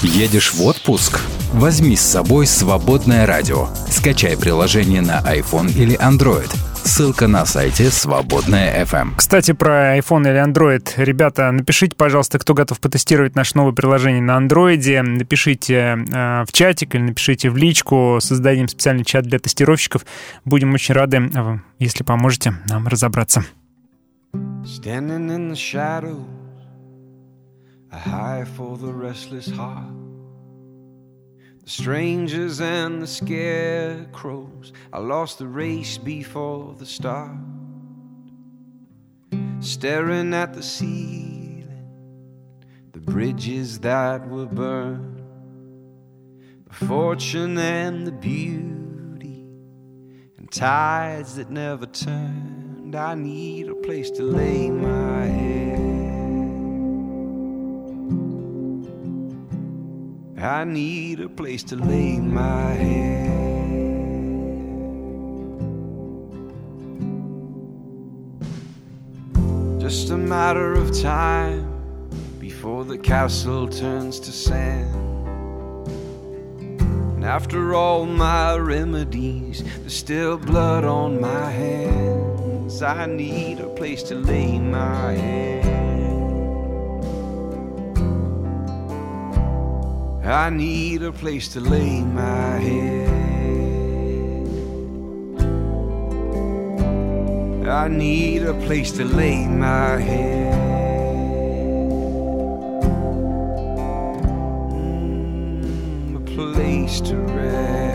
[0.07, 1.20] Едешь в отпуск?
[1.52, 3.66] Возьми с собой свободное радио.
[3.90, 6.48] Скачай приложение на iPhone или Android.
[6.84, 9.14] Ссылка на сайте Свободная FM.
[9.16, 10.88] Кстати, про iPhone или Android.
[10.96, 15.02] Ребята, напишите, пожалуйста, кто готов потестировать наше новое приложение на Android.
[15.02, 18.18] Напишите э, в чатик или напишите в личку.
[18.20, 20.07] Создадим специальный чат для тестировщиков.
[20.44, 23.44] Будем очень рады, э, если поможете нам разобраться.
[24.32, 26.22] Standing in the shadows,
[27.97, 29.94] a high for the restless heart.
[31.64, 37.38] The strangers and the scarecrows, I lost the race before the start.
[39.61, 41.88] Staring at the ceiling,
[42.92, 45.22] the bridges that were burned,
[46.68, 49.49] the fortune and the beauty,
[50.36, 52.94] and tides that never turned.
[52.94, 55.66] I need a place to lay my head.
[60.47, 63.30] I need a place to lay my head.
[69.80, 71.66] Just a matter of time
[72.38, 74.94] before the castle turns to sand.
[77.16, 82.82] And after all my remedies, there's still blood on my hands.
[82.82, 85.76] I need a place to lay my head.
[90.27, 93.09] I need a place to lay my head.
[97.68, 100.53] I need a place to lay my head.
[105.62, 107.86] Mm, a place to rest.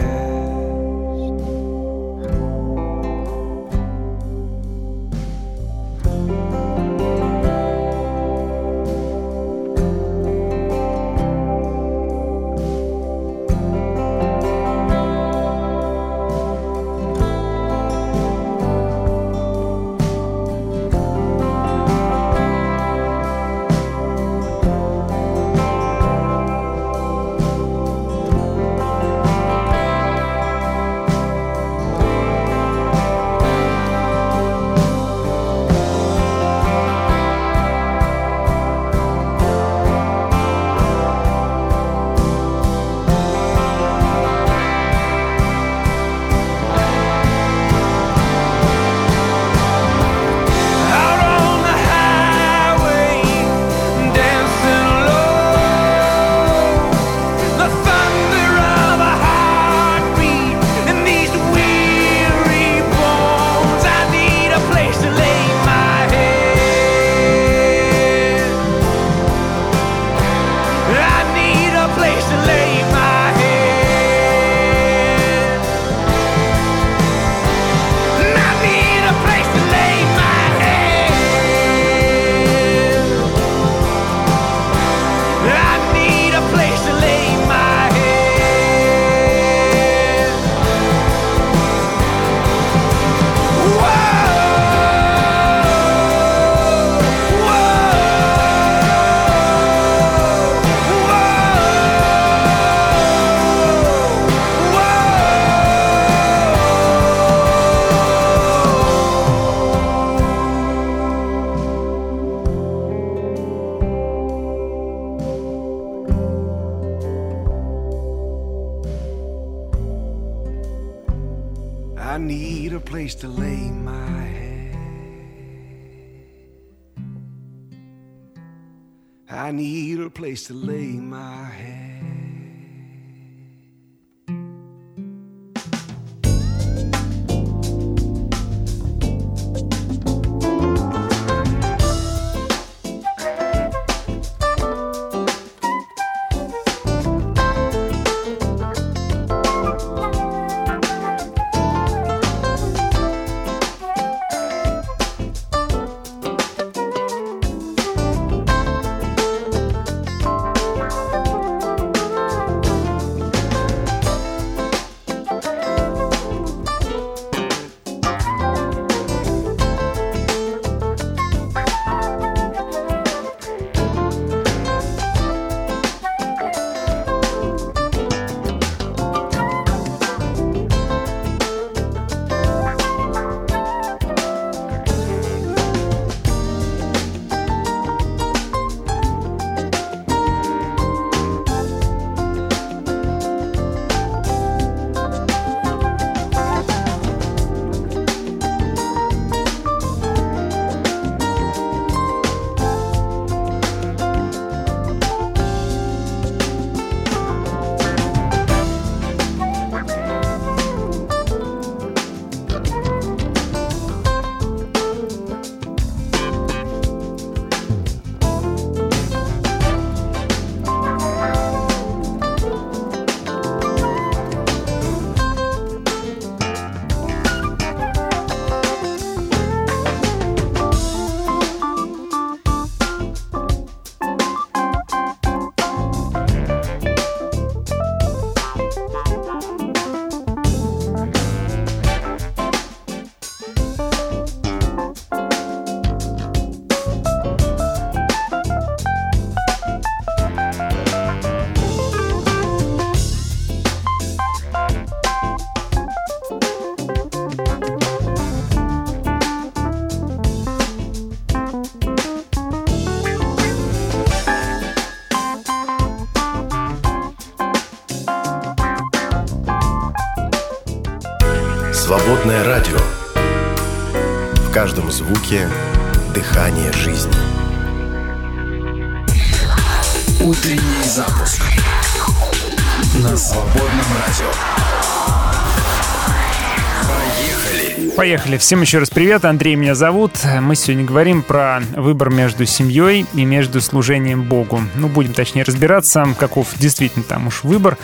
[288.02, 288.38] Поехали!
[288.38, 289.26] Всем еще раз привет.
[289.26, 290.14] Андрей меня зовут.
[290.41, 294.60] Мы сегодня говорим про выбор между семьей и между служением Богу.
[294.74, 297.78] Ну, будем точнее разбираться, каков действительно там уж выбор.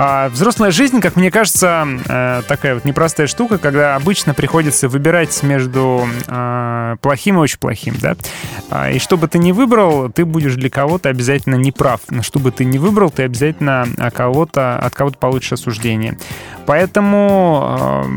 [0.00, 5.42] А взрослая жизнь, как мне кажется, э, такая вот непростая штука, когда обычно приходится выбирать
[5.42, 8.14] между э, плохим и очень плохим, да.
[8.70, 12.02] А, И что бы ты ни выбрал, ты будешь для кого-то обязательно неправ.
[12.10, 16.16] Но что бы ты ни выбрал, ты обязательно от кого-то, от кого-то получишь осуждение.
[16.64, 18.12] Поэтому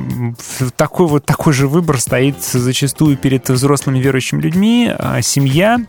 [0.53, 4.93] э, такой вот такой же выбор стоит зачастую перед взрослыми верующими людьми.
[4.95, 5.79] А, Семья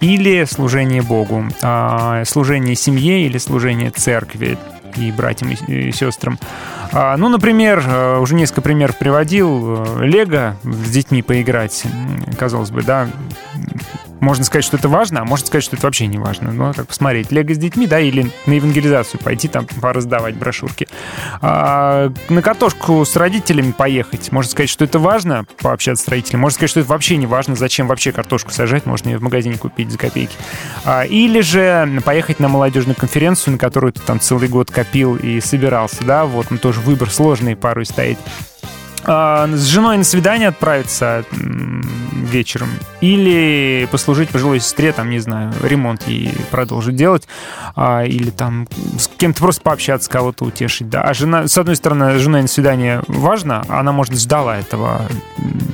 [0.00, 1.44] или служение Богу.
[1.60, 4.58] А, Служение семье или служение церкви
[4.98, 6.38] и братьям и сестрам.
[6.92, 9.84] А, Ну, например, э, уже несколько примеров приводил.
[10.00, 11.84] э, Лего с детьми поиграть,
[12.38, 13.08] казалось бы, да,
[14.24, 16.50] можно сказать, что это важно, а можно сказать, что это вообще не важно.
[16.50, 20.88] Ну, как посмотреть, лего с детьми, да, или на евангелизацию пойти там пораздавать брошюрки.
[21.40, 24.32] А, на катушку с родителями поехать.
[24.32, 26.40] Можно сказать, что это важно, пообщаться с родителями.
[26.40, 29.56] Можно сказать, что это вообще не важно, зачем вообще картошку сажать, можно ее в магазине
[29.56, 30.34] купить за копейки.
[30.84, 35.40] А, или же поехать на молодежную конференцию, на которую ты там целый год копил и
[35.40, 38.18] собирался, да, вот, ну, тоже выбор сложный порой стоит.
[39.06, 42.68] А, с женой на свидание отправиться вечером
[43.00, 47.28] или послужить пожилой сестре, там, не знаю, ремонт ей продолжить делать,
[47.76, 48.66] а, или там
[48.98, 51.02] с кем-то просто пообщаться, кого-то утешить, да.
[51.02, 55.02] А жена, с одной стороны, с женой на свидание важно, она, может, ждала этого,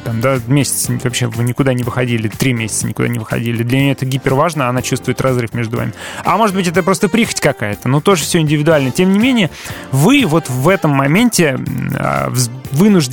[0.04, 3.62] там, да, месяц вообще вы никуда не выходили, три месяца никуда не выходили.
[3.62, 5.92] Для нее это гипер важно, она чувствует разрыв между вами.
[6.24, 8.90] А может быть, это просто прихоть какая-то, но тоже все индивидуально.
[8.90, 9.50] Тем не менее,
[9.92, 11.58] вы вот в этом моменте
[11.96, 12.50] а, вз-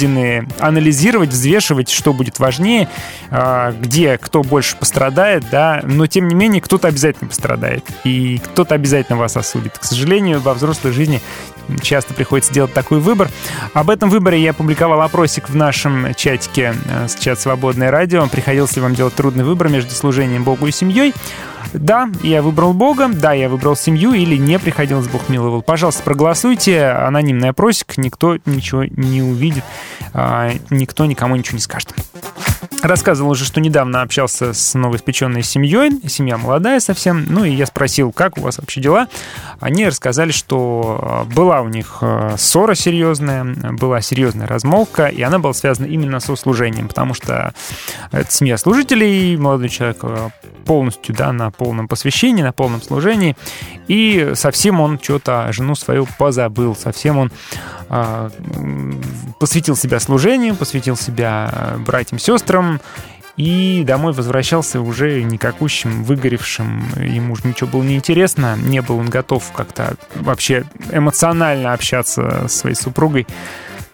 [0.07, 2.87] вынуждены анализировать, взвешивать, что будет важнее,
[3.29, 8.75] а, где кто больше пострадает, да, но тем не менее кто-то обязательно пострадает, и кто-то
[8.75, 9.77] обязательно вас осудит.
[9.77, 11.21] К сожалению, во взрослой жизни
[11.81, 13.29] часто приходится делать такой выбор.
[13.73, 18.25] Об этом выборе я опубликовал опросик в нашем чатике э, с чат «Свободное радио».
[18.27, 21.13] Приходилось ли вам делать трудный выбор между служением Богу и семьей?
[21.73, 25.61] Да, я выбрал Бога, да, я выбрал семью или не приходилось, Бог миловал.
[25.61, 29.63] Пожалуйста, проголосуйте, анонимный опросик, никто ничего не увидит,
[30.13, 31.93] а, никто никому ничего не скажет.
[32.81, 38.11] Рассказывал уже, что недавно общался с новоиспеченной семьей, семья молодая совсем, ну и я спросил,
[38.11, 39.07] как у вас вообще дела.
[39.59, 43.43] Они рассказали, что э, была у них э, ссора серьезная,
[43.73, 47.53] была серьезная размолвка, и она была связана именно со служением, потому что
[48.11, 50.29] это семья служителей, молодой человек э,
[50.65, 53.35] полностью, да, на полном посвящении, на полном служении,
[53.87, 57.31] и совсем он что-то жену свою позабыл, совсем он
[59.39, 62.79] посвятил себя служению, посвятил себя э, братьям, сестрам,
[63.37, 66.83] и домой возвращался уже никакущим, выгоревшим.
[66.97, 72.75] Ему уже ничего было неинтересно, не был он готов как-то вообще эмоционально общаться со своей
[72.75, 73.27] супругой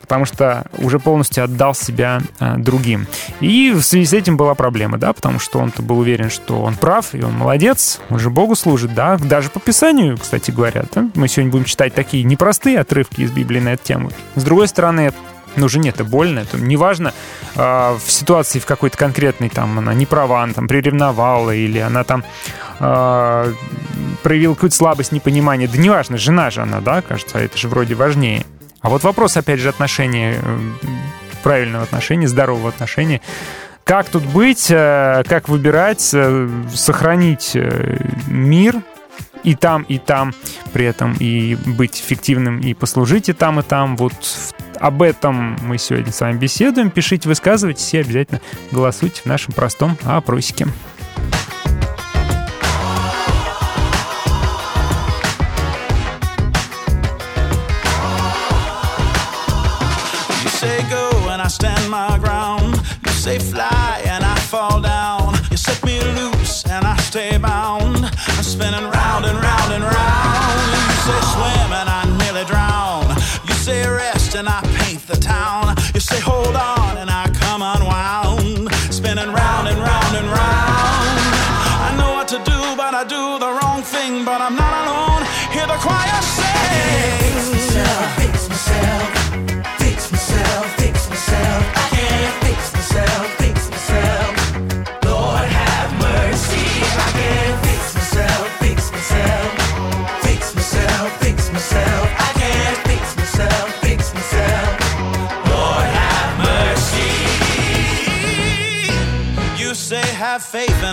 [0.03, 3.07] потому что уже полностью отдал себя а, другим.
[3.39, 6.75] И в связи с этим была проблема, да, потому что он-то был уверен, что он
[6.75, 10.83] прав, и он молодец, он же Богу служит, да, даже по Писанию, кстати говоря.
[10.93, 11.07] да.
[11.15, 14.11] Мы сегодня будем читать такие непростые отрывки из Библии на эту тему.
[14.35, 15.13] С другой стороны,
[15.55, 17.13] ну, жене это больно, это неважно,
[17.55, 22.03] а, в ситуации в какой-то конкретной, там, она не права, она там приревновала, или она
[22.03, 22.25] там
[22.79, 23.51] а,
[24.21, 28.45] проявила какую-то слабость, непонимание, да неважно, жена же она, да, кажется, это же вроде важнее.
[28.83, 30.59] А вот вопрос, опять же, отношения, э,
[31.41, 33.21] правильного отношения, здорового отношения,
[33.85, 37.57] как тут быть, э, как выбирать, э, сохранить
[38.27, 38.81] мир
[39.43, 40.33] и там, и там,
[40.73, 43.95] при этом и быть эффективным, и послужить и там, и там.
[43.95, 44.13] Вот
[44.81, 46.89] об этом мы сегодня с вами беседуем.
[46.89, 50.67] Пишите, высказывайтесь и обязательно голосуйте в нашем простом опросике.
[63.33, 65.33] Say fly and I fall down.
[65.49, 68.05] You set me loose and I stay bound.
[68.05, 70.59] I'm spinning round and round and round.
[70.91, 73.09] You say swim and I nearly drown.
[73.47, 75.75] You say rest and I paint the town.
[75.95, 78.71] You say hold on and I come unwound.
[78.93, 81.17] Spinning round and round and round.
[81.87, 84.23] I know what to do, but I do the wrong thing.
[84.25, 84.62] But I'm not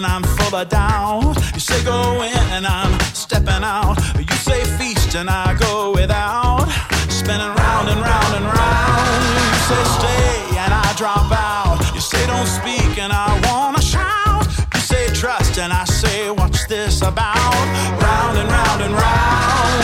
[0.00, 1.36] and I'm full of doubt.
[1.52, 3.96] You say go in and I'm stepping out.
[4.16, 6.68] You say feast and I go without.
[7.10, 9.22] Spinning round and round and round.
[9.52, 11.78] You say stay and I drop out.
[11.94, 14.46] You say don't speak and I wanna shout.
[14.74, 17.60] You say trust and I say what's this about?
[18.06, 19.82] Round and round and round.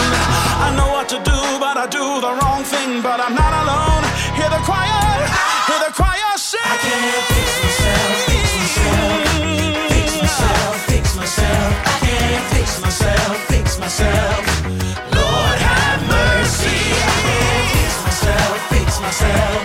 [0.66, 3.02] I know what to do, but I do the wrong thing.
[3.02, 4.04] But I'm not alone.
[4.38, 5.28] Hear the choir,
[5.68, 6.60] hear the choir sing.
[6.64, 8.85] I can't fix myself, fix myself,
[11.42, 14.42] I can't fix myself, fix myself.
[15.16, 16.78] Lord have mercy.
[16.96, 19.58] I can't fix myself, fix myself,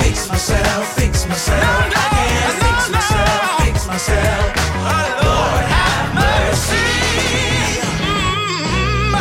[0.00, 1.92] fix myself, fix myself.
[1.94, 4.46] I can't fix myself, fix myself.
[5.24, 6.88] Lord have mercy.
[8.06, 9.14] Mm.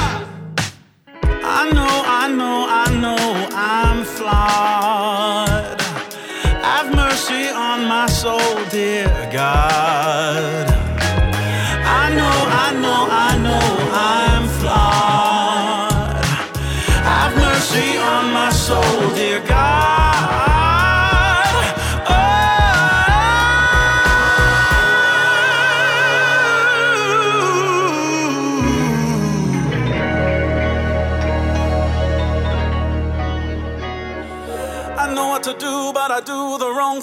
[1.43, 3.23] I know, I know, I know
[3.53, 5.81] I'm flawed.
[6.63, 9.80] Have mercy on my soul, dear God.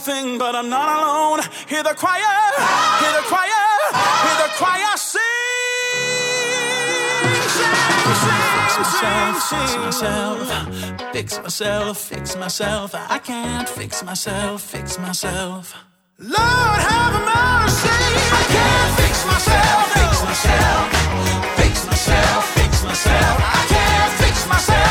[0.09, 0.39] The wrong thing.
[0.39, 1.41] But I'm not alone.
[1.69, 2.21] Hear the choir,
[3.01, 3.65] hear the choir,
[4.25, 5.23] hear the choir sing.
[9.51, 12.95] Fix myself, fix myself, fix myself.
[12.95, 15.75] I can't fix myself, fix myself.
[16.19, 17.89] Lord have mercy.
[17.89, 20.87] I can't fix myself, fix myself,
[21.57, 23.37] fix myself, fix myself.
[23.41, 24.88] I can't fix myself.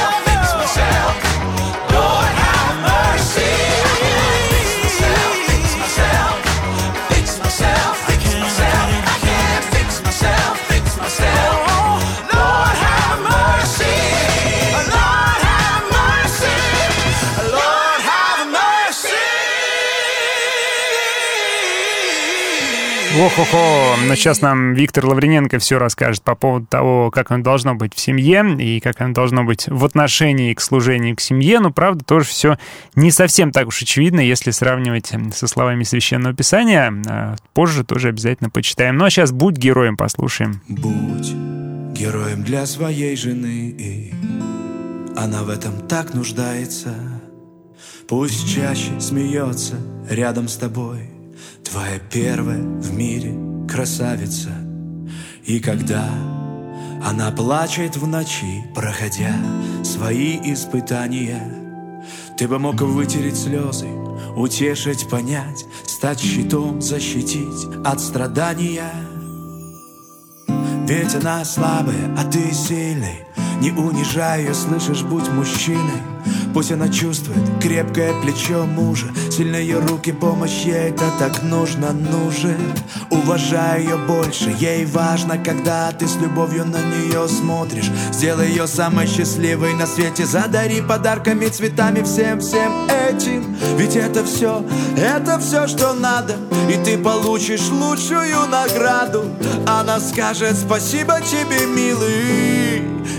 [23.19, 27.95] Ох-охо, но сейчас нам Виктор Лаврененко все расскажет по поводу того, как оно должно быть
[27.95, 31.59] в семье и как оно должно быть в отношении к служению к семье.
[31.59, 32.59] Но, правда, тоже все
[32.93, 36.93] не совсем так уж очевидно, если сравнивать со словами Священного Писания.
[37.07, 38.97] А Позже тоже обязательно почитаем.
[38.97, 40.61] Ну, а сейчас «Будь героем» послушаем.
[40.67, 41.33] Будь
[41.97, 44.13] героем для своей жены и
[45.15, 46.93] Она в этом так нуждается
[48.07, 49.75] Пусть чаще смеется
[50.07, 51.16] рядом с тобой
[51.63, 53.33] Твоя первая в мире
[53.67, 54.49] красавица.
[55.45, 56.09] И когда
[57.03, 59.35] она плачет в ночи, проходя
[59.83, 61.41] свои испытания
[62.37, 63.87] Ты бы мог вытереть слезы,
[64.35, 68.91] утешить, понять Стать щитом, защитить от страдания.
[70.87, 73.25] Ведь она слабая, а ты сильный.
[73.61, 76.01] Не унижай ее, слышишь, будь мужчиной
[76.57, 79.05] Пусть она чувствует крепкое плечо мужа.
[79.29, 82.57] Сильные руки, помощь ей, это так нужно, нужен.
[83.11, 87.91] Уважай ее больше, ей важно, когда ты с любовью на нее смотришь.
[88.11, 90.25] Сделай ее самой счастливой на свете.
[90.25, 93.55] Задари подарками, цветами, всем-всем этим.
[93.77, 94.65] Ведь это все,
[94.97, 96.37] это все, что надо.
[96.71, 99.25] И ты получишь лучшую награду.
[99.67, 102.66] Она скажет спасибо тебе, милый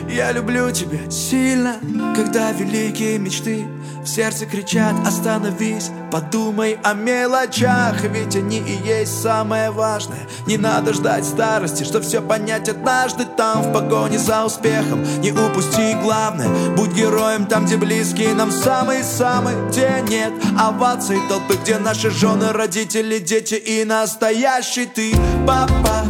[0.08, 1.76] Я люблю тебя сильно
[2.16, 3.66] Когда великие мечты
[4.02, 10.26] в сердце кричат Остановись, подумай о мелочах Ведь они и есть самое важное.
[10.46, 15.02] Не надо ждать старости, чтоб все понять однажды Там в погоне за успехом.
[15.20, 21.78] Не упусти главное Будь героем там, где близкие нам самые-самые Где нет оваций толпы Где
[21.78, 25.12] наши жены, родители, дети и настоящий ты.
[25.46, 26.04] Папа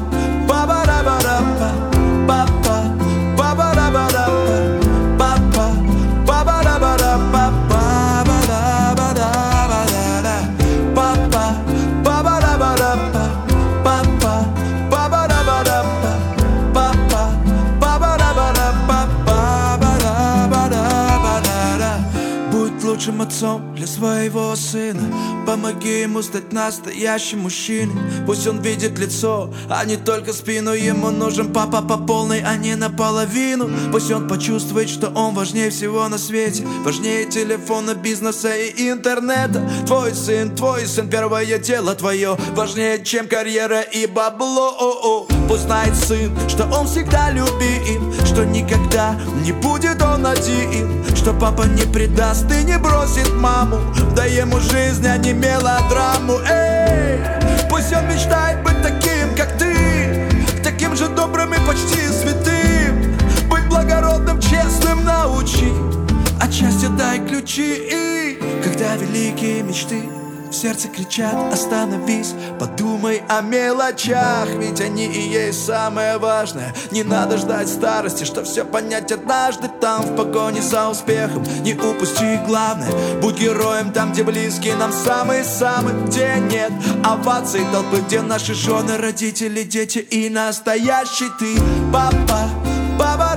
[23.38, 25.02] some своего сына.
[25.46, 27.96] Помоги ему стать настоящим мужчиной.
[28.26, 30.72] Пусть он видит лицо, а не только спину.
[30.72, 33.70] Ему нужен папа по полной, а не наполовину.
[33.90, 36.66] Пусть он почувствует, что он важнее всего на свете.
[36.84, 39.68] Важнее телефона, бизнеса и интернета.
[39.86, 42.36] Твой сын, твой сын, первое дело твое.
[42.54, 45.26] Важнее, чем карьера и бабло.
[45.48, 51.04] Пусть знает сын Что он всегда любим Что никогда не будет он один.
[51.16, 53.77] Что папа не предаст и не бросит маму
[54.14, 56.38] Дай ему жизнь, а не мелодраму.
[56.48, 57.20] Эй,
[57.70, 60.28] пусть он мечтает быть таким, как ты
[60.62, 63.16] Таким же добрым и почти святым.
[63.48, 65.72] Быть благородным, честным научи
[66.40, 67.74] От счастья дай ключи.
[67.92, 70.17] И Когда великие мечты
[70.50, 76.74] в сердце кричат «Остановись, подумай о мелочах Ведь они и есть самое важное.
[76.90, 81.44] Не надо ждать старости, что все понять однажды Там в погоне за успехом.
[81.62, 82.90] Не упусти главное
[83.20, 86.72] Будь героем там, где близкие нам самые-самые Где нет
[87.04, 91.56] оваций толпы Где наши жены, родители, дети и настоящий ты.
[91.92, 92.48] Папа,
[92.98, 93.34] папа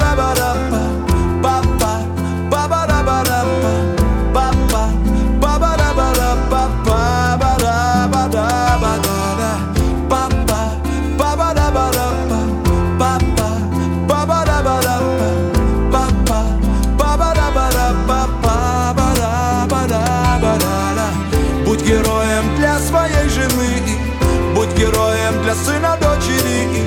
[25.51, 26.81] для сына дочери.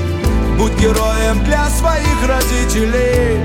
[0.58, 3.38] Будь героем для своих родителей.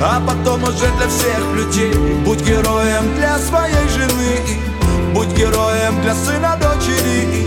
[0.00, 1.94] А потом уже для всех людей.
[2.24, 4.38] Будь героем для своей жены.
[5.12, 7.46] Будь героем для сына дочери.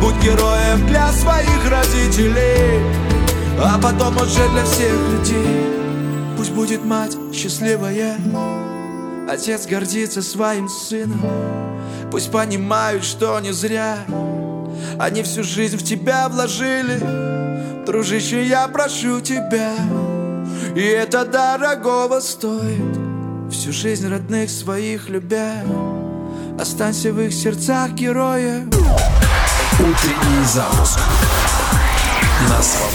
[0.00, 2.80] Будь героем для своих родителей.
[3.62, 5.66] А потом уже для всех людей.
[6.36, 8.16] Пусть будет мать счастливая.
[9.28, 11.20] Отец гордится своим сыном.
[12.10, 13.98] Пусть понимают, что не зря
[15.00, 17.00] Они всю жизнь в тебя вложили.
[17.86, 19.72] Дружище, я прошу тебя.
[20.76, 22.98] И это дорогого стоит.
[23.50, 25.54] Всю жизнь родных своих любя.
[26.60, 28.66] Останься в их сердцах героя
[29.78, 30.98] Утренний запуск.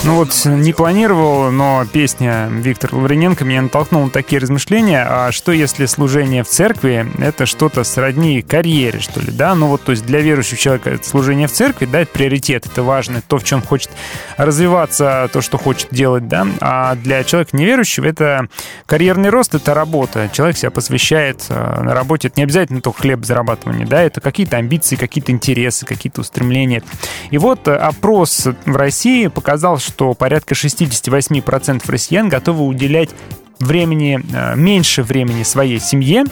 [0.03, 5.05] Ну вот не планировал, но песня Виктора Лаврененко меня натолкнула на такие размышления.
[5.07, 9.55] А что если служение в церкви— это что-то сродни карьере, что ли, да?
[9.55, 12.83] Ну вот, то есть для верующего человека это служение в церкви, да, это приоритет, это
[12.83, 13.89] важно, то, в чем хочет
[14.37, 16.45] развиваться, то, что хочет делать, да?
[16.61, 18.47] А для человека неверующего это
[18.85, 20.29] карьерный рост, это работа.
[20.31, 22.27] Человек себя посвящает э, на работе.
[22.27, 24.01] Это не обязательно только хлеб зарабатывание, да?
[24.01, 26.83] Это какие-то амбиции, какие-то интересы, какие-то устремления.
[27.31, 33.11] И вот э, опрос в России показал, что порядка 68% россиян готовы уделять
[33.59, 36.23] времени, э, меньше времени своей семье,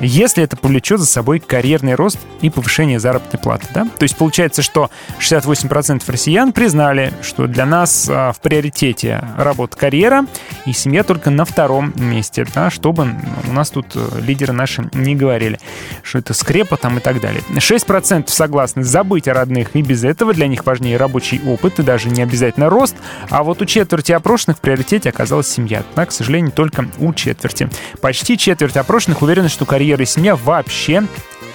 [0.00, 3.66] если это повлечет за собой карьерный рост и повышение заработной платы.
[3.74, 3.84] Да?
[3.98, 4.90] То есть получается, что
[5.20, 10.26] 68% россиян признали, что для нас а, в приоритете работа карьера
[10.66, 13.14] и семья только на втором месте, да, чтобы
[13.48, 15.58] у нас тут э, лидеры наши не говорили,
[16.02, 17.42] что это скрепа там и так далее.
[17.50, 22.08] 6% согласны забыть о родных, и без этого для них важнее рабочий опыт и даже
[22.08, 22.96] не обязательно рост,
[23.30, 25.82] а вот у четверти опрошенных в приоритете оказалась семья.
[25.96, 27.68] Да, к сожалению, только у четверти.
[28.00, 31.04] Почти четверть опрошенных уверены, что карьера и семья вообще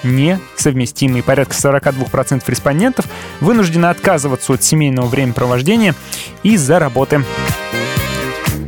[0.04, 1.20] несовместимы.
[1.20, 3.06] И порядка 42% респондентов
[3.40, 5.96] вынуждены отказываться от семейного времяпровождения
[6.44, 7.24] из-за работы.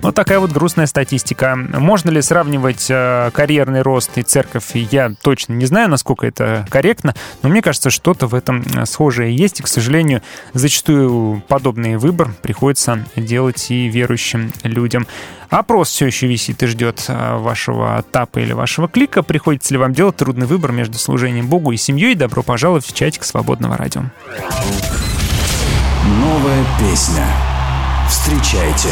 [0.05, 1.55] Вот такая вот грустная статистика.
[1.55, 4.75] Можно ли сравнивать э, карьерный рост и церковь?
[4.75, 9.35] Я точно не знаю, насколько это корректно, но мне кажется, что-то в этом э, схожее
[9.35, 9.61] есть.
[9.61, 10.21] И, к сожалению,
[10.53, 15.07] зачастую подобный выбор приходится делать и верующим людям.
[15.49, 19.23] Опрос все еще висит и ждет э, вашего тапа или вашего клика.
[19.23, 22.13] Приходится ли вам делать трудный выбор между служением Богу и семьей?
[22.13, 24.03] Добро пожаловать в чатик Свободного радио.
[26.21, 27.25] Новая песня.
[28.07, 28.91] Встречайте.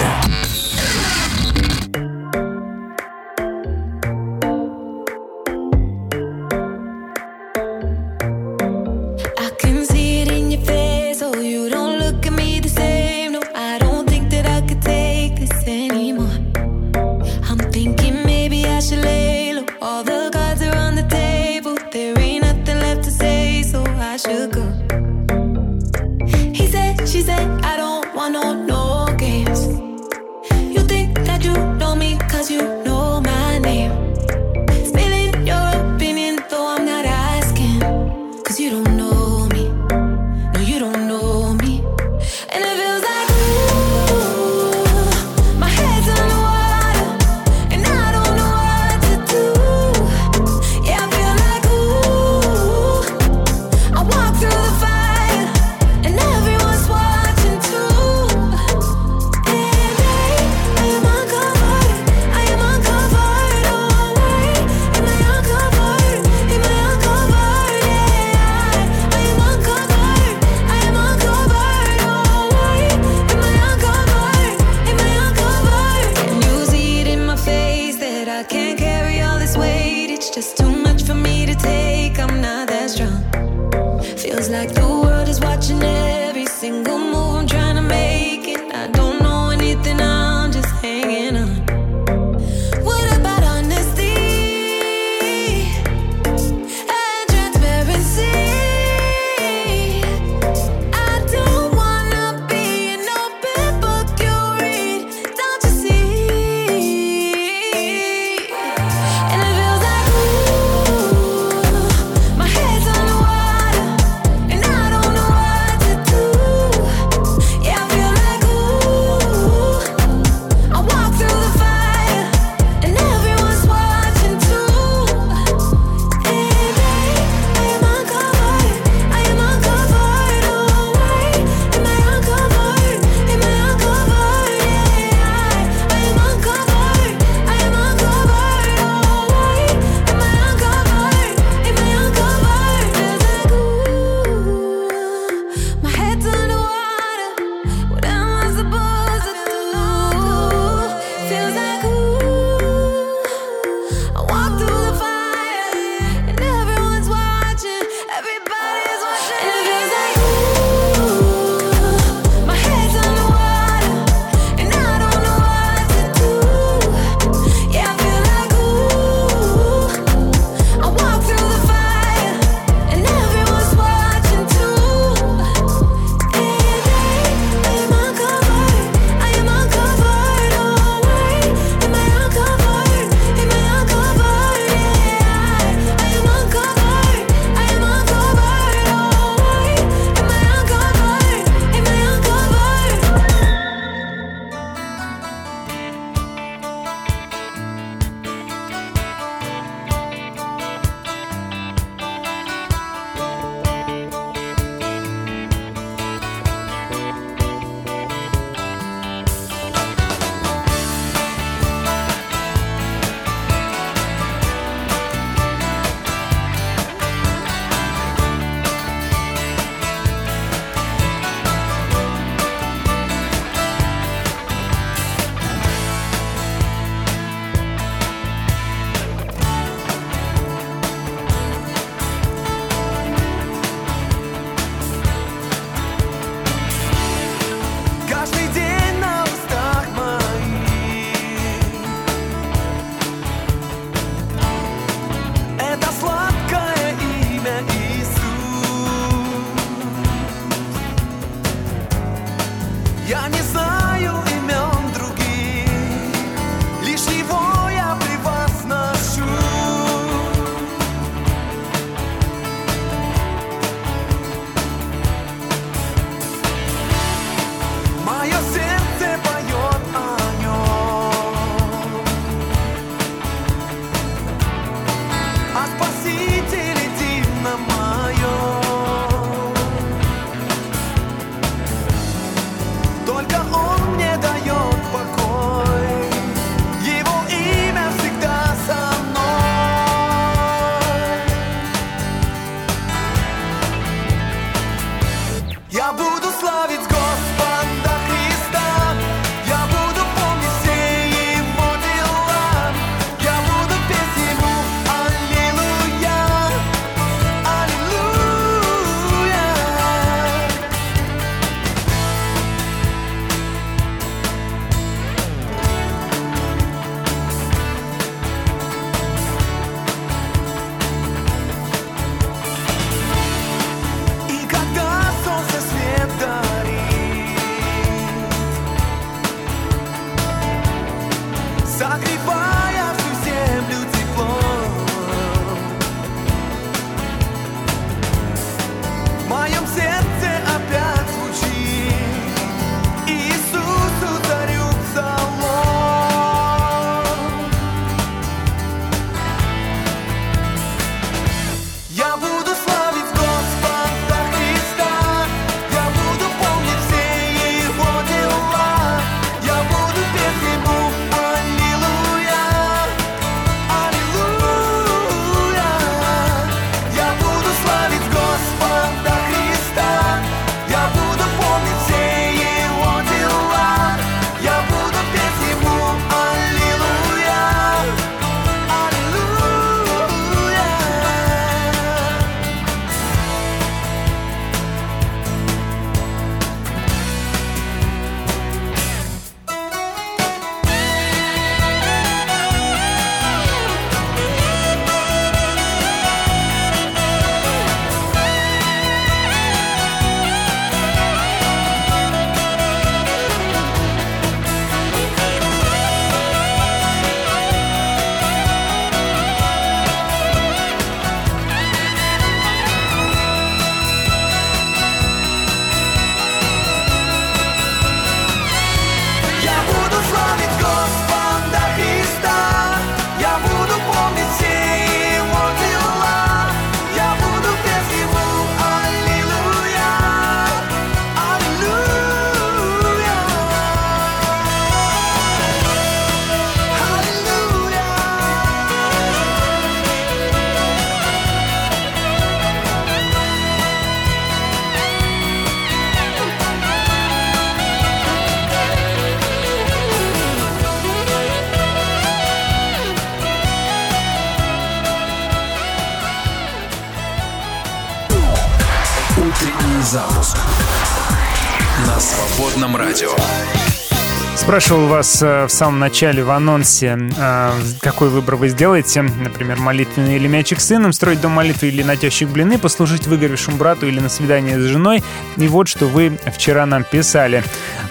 [464.54, 467.52] Спрашивал вас э, в самом начале в анонсе, э,
[467.82, 469.02] какой выбор вы сделаете.
[469.02, 473.58] Например, молитвенный или мячик с сыном, строить дом молитвы или на тещих блины, послужить выгоревшему
[473.58, 475.04] брату или на свидание с женой.
[475.38, 477.44] И вот что вы вчера нам писали.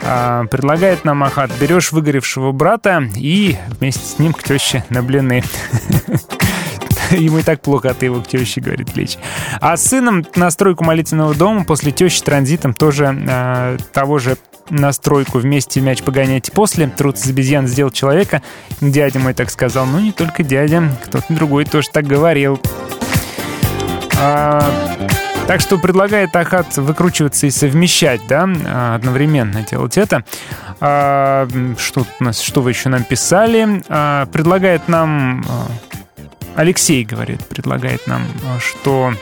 [0.02, 5.42] Э, Предлагает нам Ахат, берешь выгоревшего брата и вместе с ним к теще на блины.
[7.10, 9.18] Ему и так плохо, а ты его к теще, говорит Лечь.
[9.60, 14.36] А с сыном на стройку молитвенного дома после тещи транзитом тоже э, того же
[14.72, 16.88] настройку вместе мяч погоняйте после.
[16.88, 18.42] Труд из обезьян сделал человека.
[18.80, 19.86] Дядя мой так сказал.
[19.86, 22.60] Ну, не только дядя, кто-то другой тоже так говорил.
[24.18, 24.64] А,
[25.46, 30.24] так что предлагает Ахат выкручиваться и совмещать, да, а, одновременно делать это.
[30.80, 33.82] А, что у нас, что вы еще нам писали?
[33.88, 35.44] А, предлагает нам...
[35.48, 35.66] а,
[36.54, 39.14] Алексей говорит, предлагает нам, а, что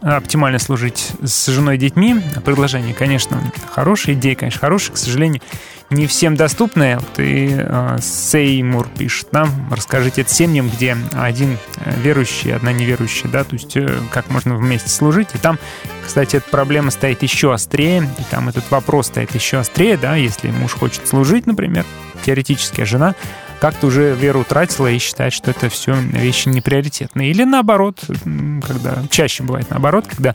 [0.00, 2.20] оптимально служить с женой и детьми.
[2.44, 5.42] Предложение, конечно, хорошая идея, конечно, хорошая, к сожалению,
[5.90, 7.00] не всем доступная.
[7.16, 13.44] И э, Сеймур пишет нам, расскажите это семьям, где один э, верующий, одна неверующая, да,
[13.44, 15.28] то есть э, как можно вместе служить.
[15.34, 15.58] И там,
[16.06, 20.50] кстати, эта проблема стоит еще острее, и там этот вопрос стоит еще острее, да, если
[20.50, 21.86] муж хочет служить, например,
[22.24, 23.14] теоретически, а жена
[23.60, 27.30] как-то уже веру утратила и считает, что это все вещи неприоритетные.
[27.30, 28.00] Или наоборот,
[28.66, 30.34] когда чаще бывает наоборот, когда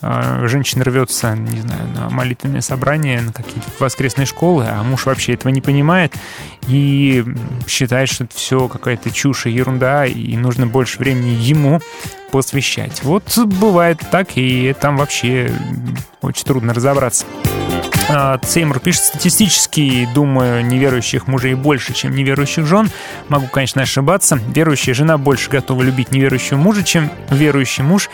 [0.00, 5.34] э, женщина рвется, не знаю, на молитвенное собрание, на какие-то воскресные школы, а муж вообще
[5.34, 6.14] этого не понимает
[6.66, 7.24] и
[7.66, 11.80] считает, что это все какая-то чушь и ерунда, и нужно больше времени ему
[12.30, 13.02] посвящать.
[13.02, 15.52] Вот бывает так, и там вообще
[16.22, 17.26] очень трудно разобраться.
[18.08, 22.90] А, Сеймур пишет, статистически, думаю, неверующих мужей больше, чем неверующих жен.
[23.28, 24.38] Могу, конечно, ошибаться.
[24.48, 28.10] Верующая жена больше готова любить неверующего мужа, чем верующий муж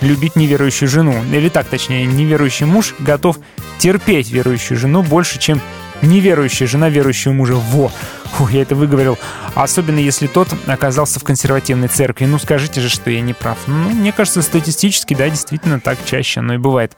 [0.00, 1.22] любить неверующую жену.
[1.32, 3.38] Или так, точнее, неверующий муж готов
[3.78, 5.60] терпеть верующую жену больше, чем
[6.02, 7.54] неверующая жена верующего мужа.
[7.54, 7.90] Во!
[8.32, 9.18] Фу, я это выговорил.
[9.54, 12.26] Особенно если тот оказался в консервативной церкви.
[12.26, 13.58] Ну, скажите же, что я не прав.
[13.66, 16.96] Ну, мне кажется, статистически, да, действительно так чаще оно и бывает.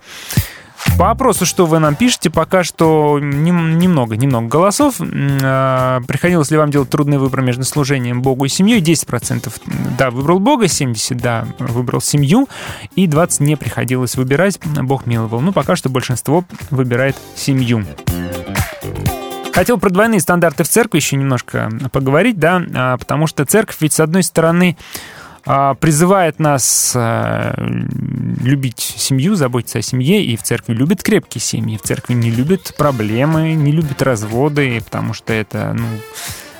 [0.99, 4.97] По опросу, что вы нам пишете, пока что нем- немного, немного голосов.
[5.01, 8.81] А, Приходилось ли вам делать трудный выбор между служением Богу и семьей?
[8.81, 9.53] 10%
[9.99, 12.49] да, выбрал Бога, 70% да, выбрал семью,
[12.95, 15.41] и 20% не приходилось выбирать, Бог миловал.
[15.41, 17.85] Ну, пока что большинство выбирает семью.
[19.53, 23.93] Хотел про двойные стандарты в церкви еще немножко поговорить, да, а, потому что церковь ведь,
[23.93, 24.77] с одной стороны,
[25.45, 27.55] призывает нас а,
[28.43, 32.75] любить семью, заботиться о семье, и в церкви любят крепкие семьи, в церкви не любят
[32.77, 35.87] проблемы, не любят разводы, потому что это, ну,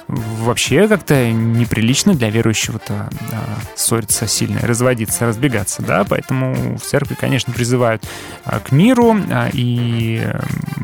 [0.09, 3.43] вообще как-то неприлично для верующего-то да,
[3.77, 8.05] ссориться сильно, разводиться, разбегаться, да, поэтому в церкви, конечно, призывают
[8.45, 10.27] а, к миру а, и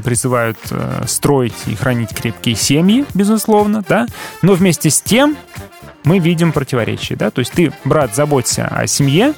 [0.05, 4.07] призывают а, строить и хранить крепкие семьи, безусловно, да,
[4.43, 5.37] но вместе с тем
[6.05, 9.35] мы видим противоречие, да, то есть ты, брат, заботься о семье,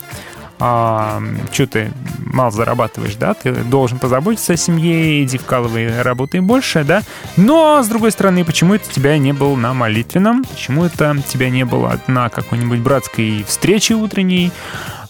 [0.62, 1.23] а,
[1.53, 7.03] что ты мало зарабатываешь, да, ты должен позаботиться о семье, иди вкалывай, работай больше, да,
[7.37, 11.65] но, с другой стороны, почему это тебя не было на молитвенном, почему это тебя не
[11.65, 14.53] было на какой-нибудь братской встрече утренней,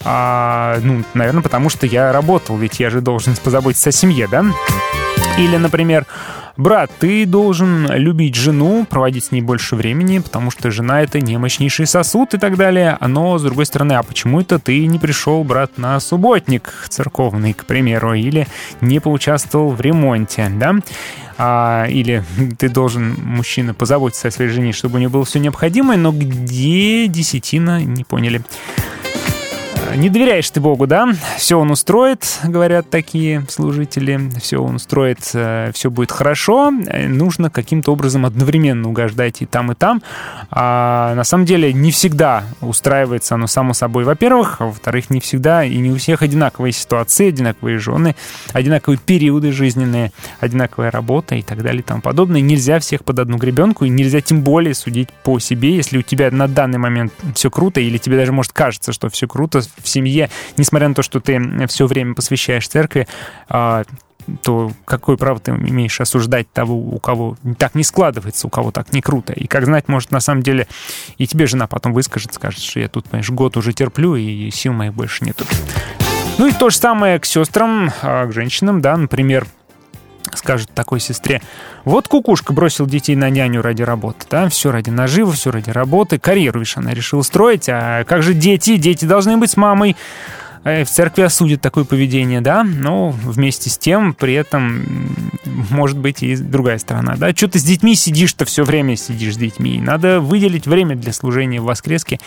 [0.04, 4.44] а, ну, наверное, потому что я работал, ведь я же должен позаботиться о семье, да,
[5.36, 6.06] или, например,
[6.60, 11.86] брат, ты должен любить жену, проводить с ней больше времени, потому что жена— это немощнейший
[11.86, 12.96] сосуд и так далее.
[13.00, 17.64] Но, с другой стороны, а почему это ты не пришел, брат, на субботник церковный, к
[17.64, 18.46] примеру, или
[18.80, 20.76] не поучаствовал в ремонте, да?
[21.38, 22.22] А, или
[22.58, 27.06] ты должен, мужчина, позаботиться о своей жене, чтобы у нее было все необходимое, но где
[27.06, 28.42] десятина, не поняли.
[29.96, 31.08] Не доверяешь ты Богу, да?
[31.36, 34.20] Все он устроит, говорят такие служители.
[34.40, 36.72] Все он устроит, все будет хорошо.
[36.86, 40.02] Э, Нужно каким-то образом одновременно угождать и там, и там.
[40.50, 44.56] А на самом деле не всегда устраивается оно само собой, во-первых.
[44.60, 48.16] А во-вторых, не всегда и не у всех одинаковые ситуации, одинаковые жены,
[48.52, 52.40] одинаковые периоды жизненные, одинаковая работа и так далее и тому подобное.
[52.40, 56.30] Нельзя всех под одну гребенку, и нельзя тем более судить по себе, если у тебя
[56.30, 60.30] на данный момент все круто, или тебе даже может кажется, что все круто в семье,
[60.56, 63.06] несмотря на то, что ты все время посвящаешь церкви,
[63.48, 63.84] а,
[64.42, 68.92] то какое право ты имеешь осуждать того, у кого так не складывается, у кого так
[68.92, 69.32] не круто.
[69.32, 70.66] И как знать, может, на самом деле
[71.18, 74.72] и тебе жена потом выскажет, скажет, что я тут, понимаешь, год уже терплю, и сил
[74.72, 75.44] моих больше нету.
[76.38, 79.46] Ну и то же самое к сестрам, а, к женщинам, да, например,
[80.34, 81.40] скажет такой сестре,
[81.84, 86.18] вот кукушка бросил детей на няню ради работы, да, все ради наживы, все ради работы,
[86.18, 88.76] карьеру, видишь, она решила строить, а как же дети?
[88.76, 89.96] Дети должны быть с мамой.
[90.64, 94.84] Э, в церкви осудят такое поведение, да, но вместе с тем при этом
[95.70, 97.30] может быть и другая сторона, да.
[97.34, 99.80] Что ты с детьми сидишь-то все время сидишь с детьми?
[99.80, 102.18] Надо выделить время для служения в воскреске,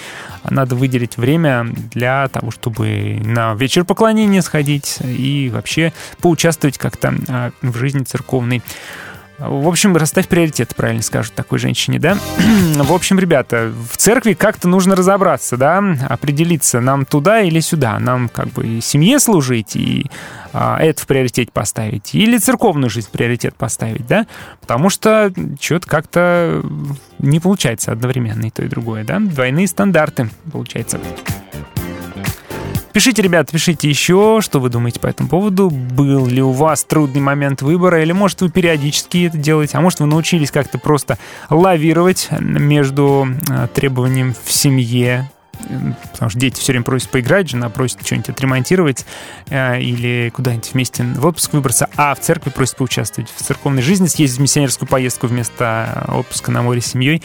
[0.49, 7.51] надо выделить время для того, чтобы на вечер поклонения сходить и вообще поучаствовать как-то а,
[7.61, 8.61] в жизни церковной.
[9.45, 12.17] В общем, расставь приоритет, правильно скажут такой женщине, да?
[12.77, 18.29] В общем, ребята, в церкви как-то нужно разобраться, да, определиться, нам туда или сюда, нам
[18.29, 20.09] как бы и семье служить, и
[20.53, 24.27] а, это в приоритет поставить, или церковную жизнь в приоритет поставить, да?
[24.61, 26.63] Потому что что-то как-то
[27.19, 29.19] не получается одновременно и то, и другое, да?
[29.19, 30.99] Двойные стандарты, получается.
[32.93, 35.71] Пишите, ребят, пишите еще, что вы думаете по этому поводу.
[35.71, 39.99] Был ли у вас трудный момент выбора, или может вы периодически это делаете, а может
[39.99, 41.17] вы научились как-то просто
[41.49, 45.31] лавировать между э, требованием в семье,
[46.11, 49.05] потому что дети все время просят поиграть, жена просит что-нибудь отремонтировать
[49.49, 54.07] э, или куда-нибудь вместе в отпуск выбраться, а в церкви просит поучаствовать в церковной жизни,
[54.07, 57.21] съездить в миссионерскую поездку вместо отпуска на море с семьей.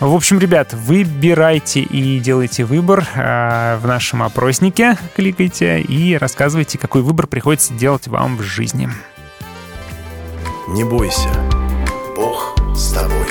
[0.00, 7.02] В общем, ребят, выбирайте и делайте выбор э, в нашем опроснике, кликайте и рассказывайте, какой
[7.02, 8.88] выбор приходится делать вам в жизни.
[10.68, 11.28] Не бойся,
[12.16, 13.26] Бог с тобой.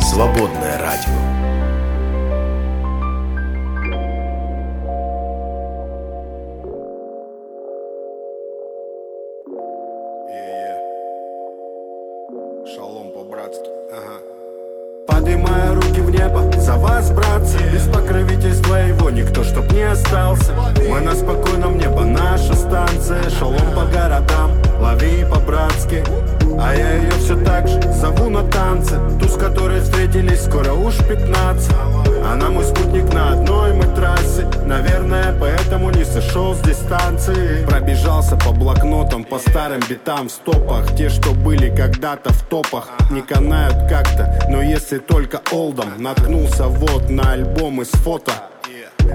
[0.00, 1.23] Свободное радио.
[15.34, 17.58] Поднимая руки в небо за вас, братцы.
[17.72, 20.54] Без покровительства его никто чтоб не остался.
[20.88, 23.28] Мы на спокойном небо, наша станция.
[23.30, 26.04] Шалом по городам, лови по-братски
[26.58, 28.98] А я ее все так же зову на танцы.
[29.20, 31.72] Ту, с которой встретились скоро уж 15
[32.32, 34.46] Она мой спутник на одной мы трассе.
[34.64, 37.64] Наверное, поэтому не сошел с дистанции.
[37.66, 40.28] Пробежался по блокнотам, по старым битам.
[40.28, 42.88] В стопах Те, что были когда-то в топах.
[43.10, 48.32] Не канают как-то, но если только олдом Наткнулся вот на альбом из фото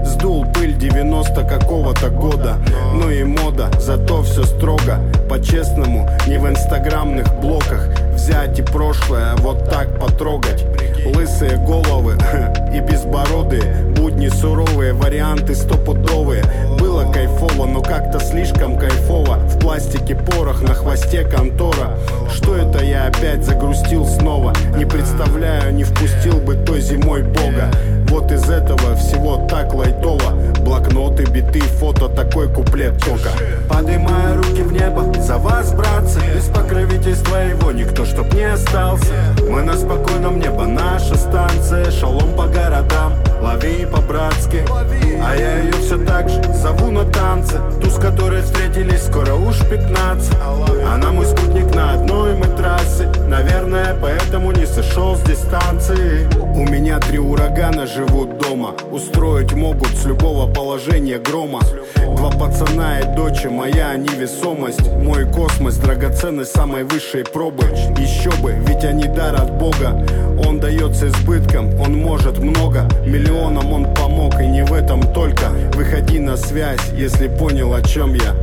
[0.04, 2.58] Сдул пыль 90 какого-то года.
[2.94, 5.00] Ну и мода, зато все строго.
[5.30, 7.90] По-честному, не в инстаграмных блоках.
[8.14, 10.66] Взять и прошлое вот так потрогать.
[11.16, 12.18] Лысые головы
[12.74, 13.86] и безбородые.
[13.96, 16.44] Будни суровые, варианты стопудовые.
[16.80, 19.36] Было кайфово, но как-то слишком кайфово.
[19.36, 21.98] В пластике порох, на хвосте контора.
[22.34, 24.54] Что это я опять загрустил снова?
[24.76, 27.72] Не представляю, не впустил бы той зимой бога
[28.10, 30.34] Вот из этого всего так лайтово.
[30.62, 33.30] Блокноты, биты, фото, такой куплет только
[33.68, 36.20] Поднимая руки в небо за вас, братцы.
[36.36, 39.14] Без покровительства его никто чтоб не остался.
[39.50, 41.92] Мы на спокойном небо, наша станция.
[41.92, 44.64] Шалом по городам, лови по-братски.
[45.24, 47.60] А я ее все так же зову на танцы.
[47.82, 50.34] Ту, с которой встретились скоро уж 15
[50.92, 53.08] Она мой спутник на одной мы трассе.
[53.28, 56.28] Наверное, поэтому не сошел с дистанции.
[56.40, 58.74] У меня три урагана живут дома.
[58.92, 61.60] Устроить могут с любого положения грома.
[62.16, 64.88] Два пацана и дочь, моя невесомость.
[65.04, 67.64] Мой космос, драгоценность самой высшей пробы.
[67.98, 70.06] Еще бы, ведь они дар от Бога.
[70.48, 72.88] Он дает с избытком, он может много.
[73.06, 75.50] Миллионам он помог, и не в этом только.
[75.74, 78.34] Выходи на связь, если понял, о чем я.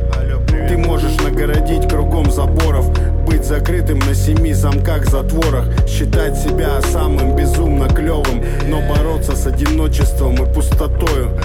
[0.67, 2.89] Ты можешь нагородить кругом заборов
[3.27, 5.65] быть закрытым на семи замках затворах.
[5.87, 11.37] Считать себя самым безумно клевым Но бороться с одиночеством и пустотою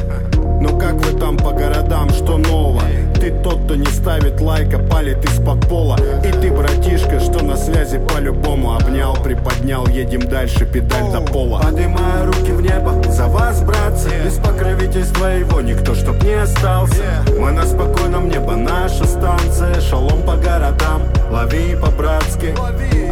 [0.78, 2.82] как вы там по городам, что нового?
[3.15, 5.97] Ты тот, кто не ставит лайка, палит из-под пола.
[6.24, 11.61] И ты, братишка, что на связи по-любому Обнял, приподнял, едем дальше, педаль до пола.
[11.62, 14.11] Поднимая руки в небо за вас, братцы.
[14.24, 17.24] Без покровительства его никто чтоб не остался.
[17.39, 19.81] Мы на спокойном небо, наша станция.
[19.81, 22.55] Шалом по городам, лови по-братски.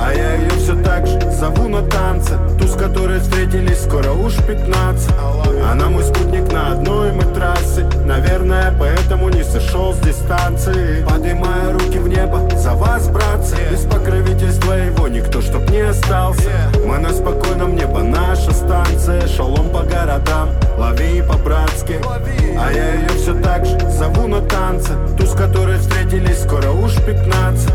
[0.00, 2.32] А я ее все так же зову на танцы.
[2.58, 5.10] Ту, с которой встретились скоро уж 15
[5.70, 7.22] Она мой спутник на одной мы
[7.60, 11.04] трассе Наверное, поэтому не сошел с дистанции.
[11.04, 13.56] Поднимая руки в небо за вас, братцы.
[13.70, 16.50] Без покровительства его никто чтоб не остался.
[16.86, 19.26] Мы на спокойном небо, наша станция.
[19.28, 22.00] Шалом по городам, лови по-братски.
[22.58, 24.92] А я ее все так же зову на танцы.
[25.16, 27.70] Ту, с которой встретились скоро уж 15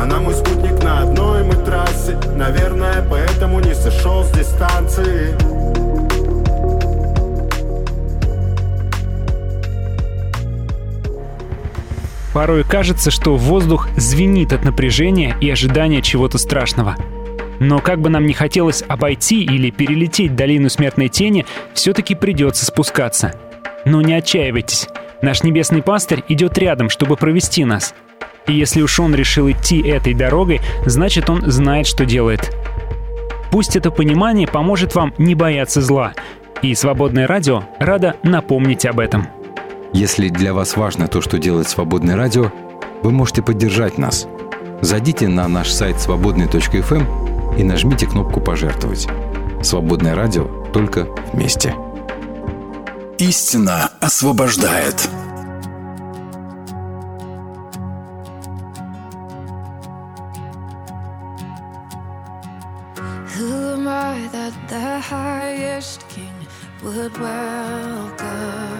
[0.00, 2.16] Она мой спутник на одной мы трассе.
[2.36, 5.34] Наверное, поэтому не сошел с дистанции
[12.32, 16.96] Порой кажется, что воздух звенит от напряжения и ожидания чего-то страшного.
[17.60, 23.34] Но как бы нам ни хотелось обойти или перелететь долину смертной тени, все-таки придется спускаться.
[23.84, 24.88] Но не отчаивайтесь.
[25.20, 27.94] Наш небесный пастырь идет рядом, чтобы провести нас.
[28.46, 32.52] И если уж он решил идти этой дорогой, значит он знает, что делает.
[33.52, 36.14] Пусть это понимание поможет вам не бояться зла.
[36.62, 39.28] И «Свободное радио» рада напомнить об этом.
[39.92, 42.50] Если для вас важно то, что делает «Свободное радио»,
[43.02, 44.26] вы можете поддержать нас.
[44.80, 49.06] Зайдите на наш сайт свободный.фм и нажмите кнопку «Пожертвовать».
[49.62, 51.74] «Свободное радио» только вместе.
[53.18, 54.96] Истина освобождает.
[63.36, 66.32] Who am I that the highest king
[66.82, 68.71] would welcome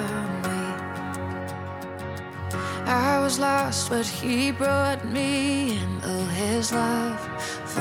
[3.32, 6.00] was lost, but he brought me in.
[6.04, 7.20] Oh, his love
[7.64, 7.80] for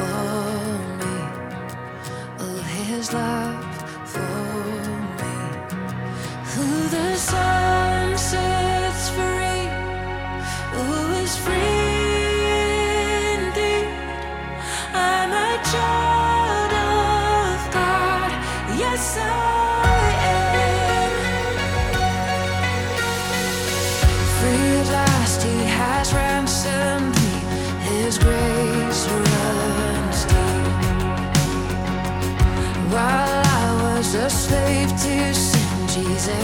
[1.00, 1.16] me.
[2.40, 4.51] Oh, his love for me.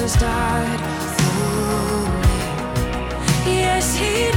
[0.08, 0.80] Jesus died
[1.18, 3.60] for me.
[3.60, 4.37] Yes, He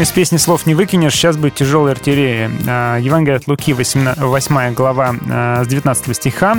[0.00, 2.50] Но из песни слов не выкинешь, сейчас будет тяжелая артиллерия.
[2.66, 6.56] А, Евангелие от Луки, 8 глава, а, с 19 стиха.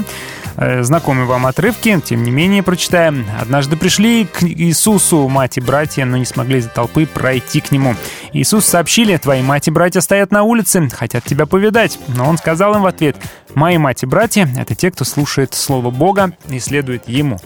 [0.58, 3.26] Э, Знакомые вам отрывки, тем не менее, прочитаем.
[3.42, 7.96] «Однажды пришли к Иисусу мать и братья, но не смогли из-за толпы пройти к Нему.
[8.32, 11.98] Иисус сообщили, твои мать и братья стоят на улице, хотят тебя повидать.
[12.10, 13.18] Но Он сказал им в ответ,
[13.56, 17.40] мои мать и братья— это те, кто слушает Слово Бога и следует Ему.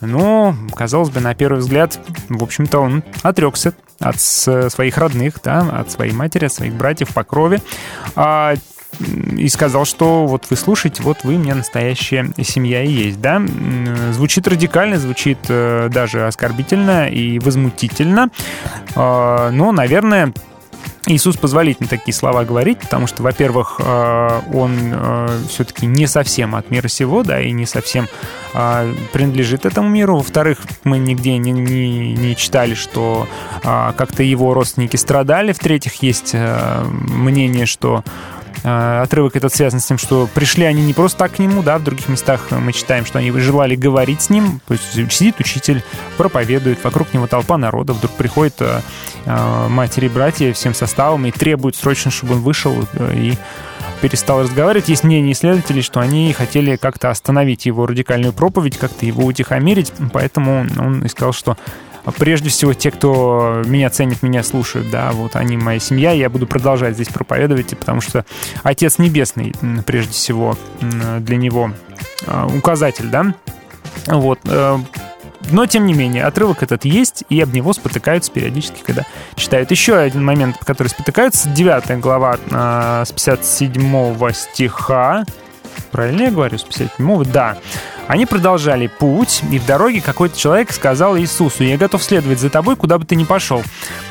[0.00, 5.90] Ну, казалось бы, на первый взгляд, в общем-то, он отрекся от своих родных, да, от
[5.90, 7.62] своей матери, от своих братьев по крови.
[8.14, 8.54] А,
[9.36, 13.42] и сказал, что вот вы слушаете, вот вы мне настоящая семья и есть, да.
[14.12, 18.30] Звучит радикально, звучит э, даже оскорбительно и возмутительно.
[18.94, 20.32] А, но, наверное,
[21.08, 26.88] Иисус позволительно такие слова говорить, потому что, во-первых, э, он все-таки не совсем от мира
[26.88, 28.08] сего, да, и не совсем
[28.54, 30.16] э, принадлежит этому миру.
[30.16, 33.28] Во-вторых, мы нигде не, не- не читали, что
[33.62, 35.52] э, как-то его родственники страдали.
[35.52, 40.94] В-третьих, есть э, мнение, что э, отрывок этот связан с тем, что пришли они не
[40.94, 44.30] просто так к нему, да, в других местах мы читаем, что они желали говорить с
[44.30, 45.82] ним, то есть сидит учитель,
[46.16, 48.80] проповедует, вокруг него толпа народа, вдруг приходит э,
[49.24, 53.34] э, матери братья всем составом и требуют срочно, чтобы он вышел э, и
[54.00, 54.88] перестал разговаривать.
[54.88, 60.66] Есть мнение исследователей, что они хотели как-то остановить его радикальную проповедь, как-то его утихомирить, поэтому
[60.78, 61.56] он искал, что
[62.12, 66.46] прежде всего те, кто меня ценит, меня слушают, да, вот они моя семья, я буду
[66.46, 68.24] продолжать здесь проповедовать, потому что
[68.62, 69.54] Отец Небесный,
[69.86, 71.72] прежде всего, для него
[72.26, 73.34] а, указатель, да,
[74.06, 74.78] вот, э,
[75.50, 79.04] но, тем не менее, отрывок этот есть, и об него спотыкаются периодически, когда
[79.36, 79.70] читают.
[79.70, 85.24] Еще один момент, который спотыкаются, 9 глава а, с 57 стиха.
[85.92, 87.58] Правильно я говорю, с 57 Да.
[88.08, 92.76] Они продолжали путь, и в дороге какой-то человек сказал Иисусу, «Я готов следовать за тобой,
[92.76, 93.62] куда бы ты ни пошел».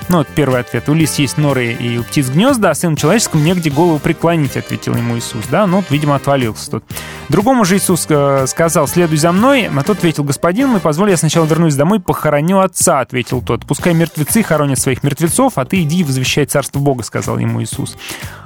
[0.10, 0.90] Ну, вот первый ответ.
[0.90, 4.96] «У лис есть норы и у птиц гнезда, а сыну человеческому негде голову преклонить», ответил
[4.96, 5.46] ему Иисус.
[5.50, 6.84] Да, ну, вот, видимо, отвалился тут.
[7.30, 11.18] Другому же Иисус э, сказал, «Следуй за мной», а тот ответил, «Господин мой, позволь, я
[11.18, 13.66] сначала вернусь домой, похороню отца», ответил тот.
[13.66, 17.96] «Пускай мертвецы хоронят своих мертвецов, а ты иди и возвещай царство Бога», сказал ему Иисус.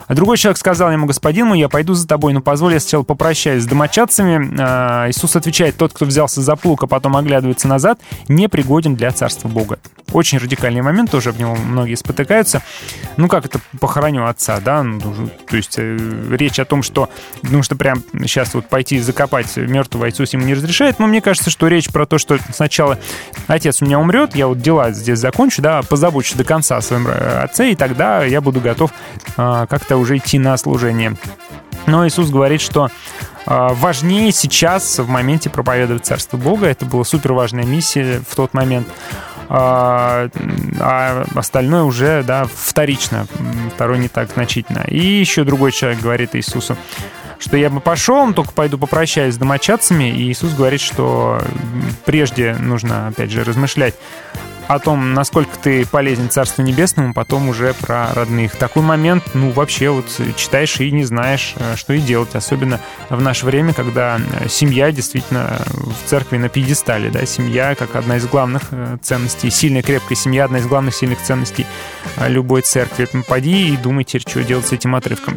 [0.09, 3.03] А другой человек сказал ему, господин мой, я пойду за тобой, но позволь, я сначала
[3.03, 4.55] попрощаюсь с домочадцами.
[4.59, 9.11] А, Иисус отвечает, тот, кто взялся за плуг, а потом оглядывается назад, не пригоден для
[9.11, 9.79] царства Бога.
[10.11, 12.63] Очень радикальный момент, тоже об него многие спотыкаются.
[13.17, 14.81] Ну, как это похороню отца, да?
[14.81, 15.97] Ну, то есть э,
[16.31, 17.09] речь о том, что
[17.43, 21.49] ну, что прям сейчас вот пойти закопать мертвого Иисус ему не разрешает, но мне кажется,
[21.49, 22.97] что речь про то, что сначала
[23.47, 27.07] отец у меня умрет, я вот дела здесь закончу, да, позабочусь до конца о своем
[27.07, 28.91] э, отце, и тогда я буду готов
[29.37, 31.15] а, как-то уже идти на служение.
[31.87, 32.89] Но Иисус говорит, что
[33.45, 36.67] важнее сейчас в моменте проповедовать Царство Бога.
[36.67, 38.87] Это была супер важная миссия в тот момент.
[39.51, 40.29] А,
[40.79, 43.25] а остальное уже, да, вторично.
[43.73, 44.85] Второй не так значительно.
[44.87, 46.77] И еще другой человек говорит Иисусу,
[47.39, 50.11] что я бы пошел, но только пойду попрощаюсь с домочадцами.
[50.11, 51.41] И Иисус говорит, что
[52.05, 53.95] прежде нужно, опять же, размышлять
[54.69, 58.55] о том, насколько ты полезен Царству Небесному, потом уже про родных.
[58.55, 60.05] Такой момент, ну, вообще вот
[60.35, 62.79] читаешь и не знаешь, э, что и делать, особенно
[63.09, 68.17] в наше время, когда э, семья действительно в церкви на пьедестале, да, семья как одна
[68.17, 71.65] из главных э, ценностей, сильная крепкая семья, одна из главных сильных ценностей
[72.27, 73.07] любой церкви.
[73.27, 75.35] Пойди и думай теперь, что делать с этим отрывком.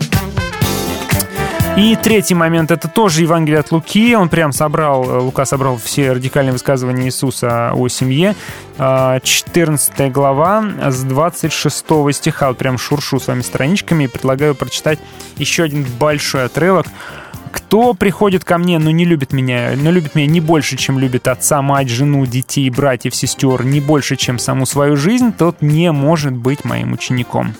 [1.74, 4.14] И третий момент, это тоже Евангелие от Луки.
[4.14, 8.36] Он прям собрал, Лука собрал все радикальные высказывания Иисуса о семье.
[8.76, 12.48] 14 глава с 26 стиха.
[12.48, 14.98] Вот прям шуршу с вами страничками и предлагаю прочитать
[15.38, 16.86] еще один большой отрывок.
[17.50, 21.26] Кто приходит ко мне, но не любит меня, но любит меня не больше, чем любит
[21.26, 26.34] отца, мать, жену, детей, братьев, сестер, не больше, чем саму свою жизнь, тот не может
[26.34, 27.54] быть моим учеником.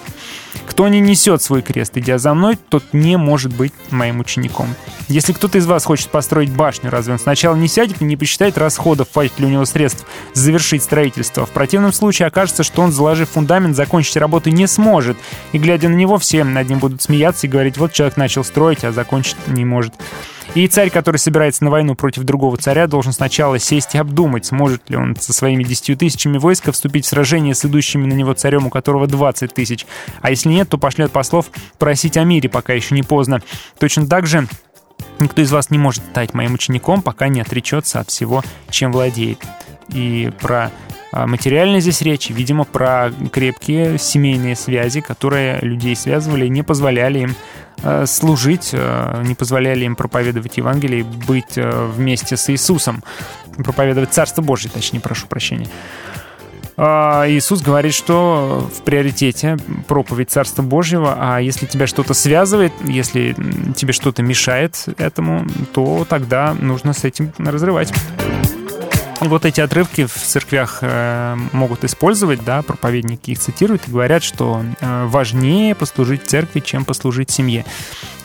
[0.73, 4.75] Кто не несет свой крест, идя за мной, тот не может быть моим учеником.
[5.07, 8.57] Если кто-то из вас хочет построить башню, разве он сначала не сядет и не посчитает
[8.57, 11.45] расходов, хватит ли у него средств завершить строительство?
[11.45, 15.19] В противном случае окажется, что он, заложив фундамент, закончить работу не сможет.
[15.53, 18.83] И глядя на него, все над ним будут смеяться и говорить, вот человек начал строить,
[18.83, 19.93] а закончить не может.
[20.55, 24.91] И царь, который собирается на войну против другого царя, должен сначала сесть и обдумать, сможет
[24.91, 28.67] ли он со своими десятью тысячами войска вступить в сражение с идущими на него царем,
[28.67, 29.87] у которого 20 тысяч.
[30.21, 31.47] А если нет, то пошлет послов
[31.79, 33.41] просить о мире, пока еще не поздно.
[33.79, 34.47] Точно так же
[35.19, 39.39] Никто из вас не может стать моим учеником, пока не отречется от всего, чем владеет.
[39.89, 40.71] И про
[41.13, 47.19] а, материальная здесь речь, видимо, про крепкие семейные связи, которые людей связывали и не позволяли
[47.19, 47.35] им
[47.83, 53.05] э, служить, э, не позволяли им проповедовать Евангелие, быть э, вместе с Иисусом,
[53.59, 55.69] проповедовать Царство Божье, точнее, прошу прощения.
[56.79, 63.37] А, Иисус говорит, что в приоритете проповедь Царства Божьего, а если тебя что-то связывает, если
[63.77, 67.93] тебе что-то мешает этому, то тогда нужно с этим разрывать.
[69.25, 74.63] Вот эти отрывки в церквях э, могут использовать, да, проповедники их цитируют и говорят, что
[74.81, 77.65] э, важнее послужить церкви, чем послужить семье.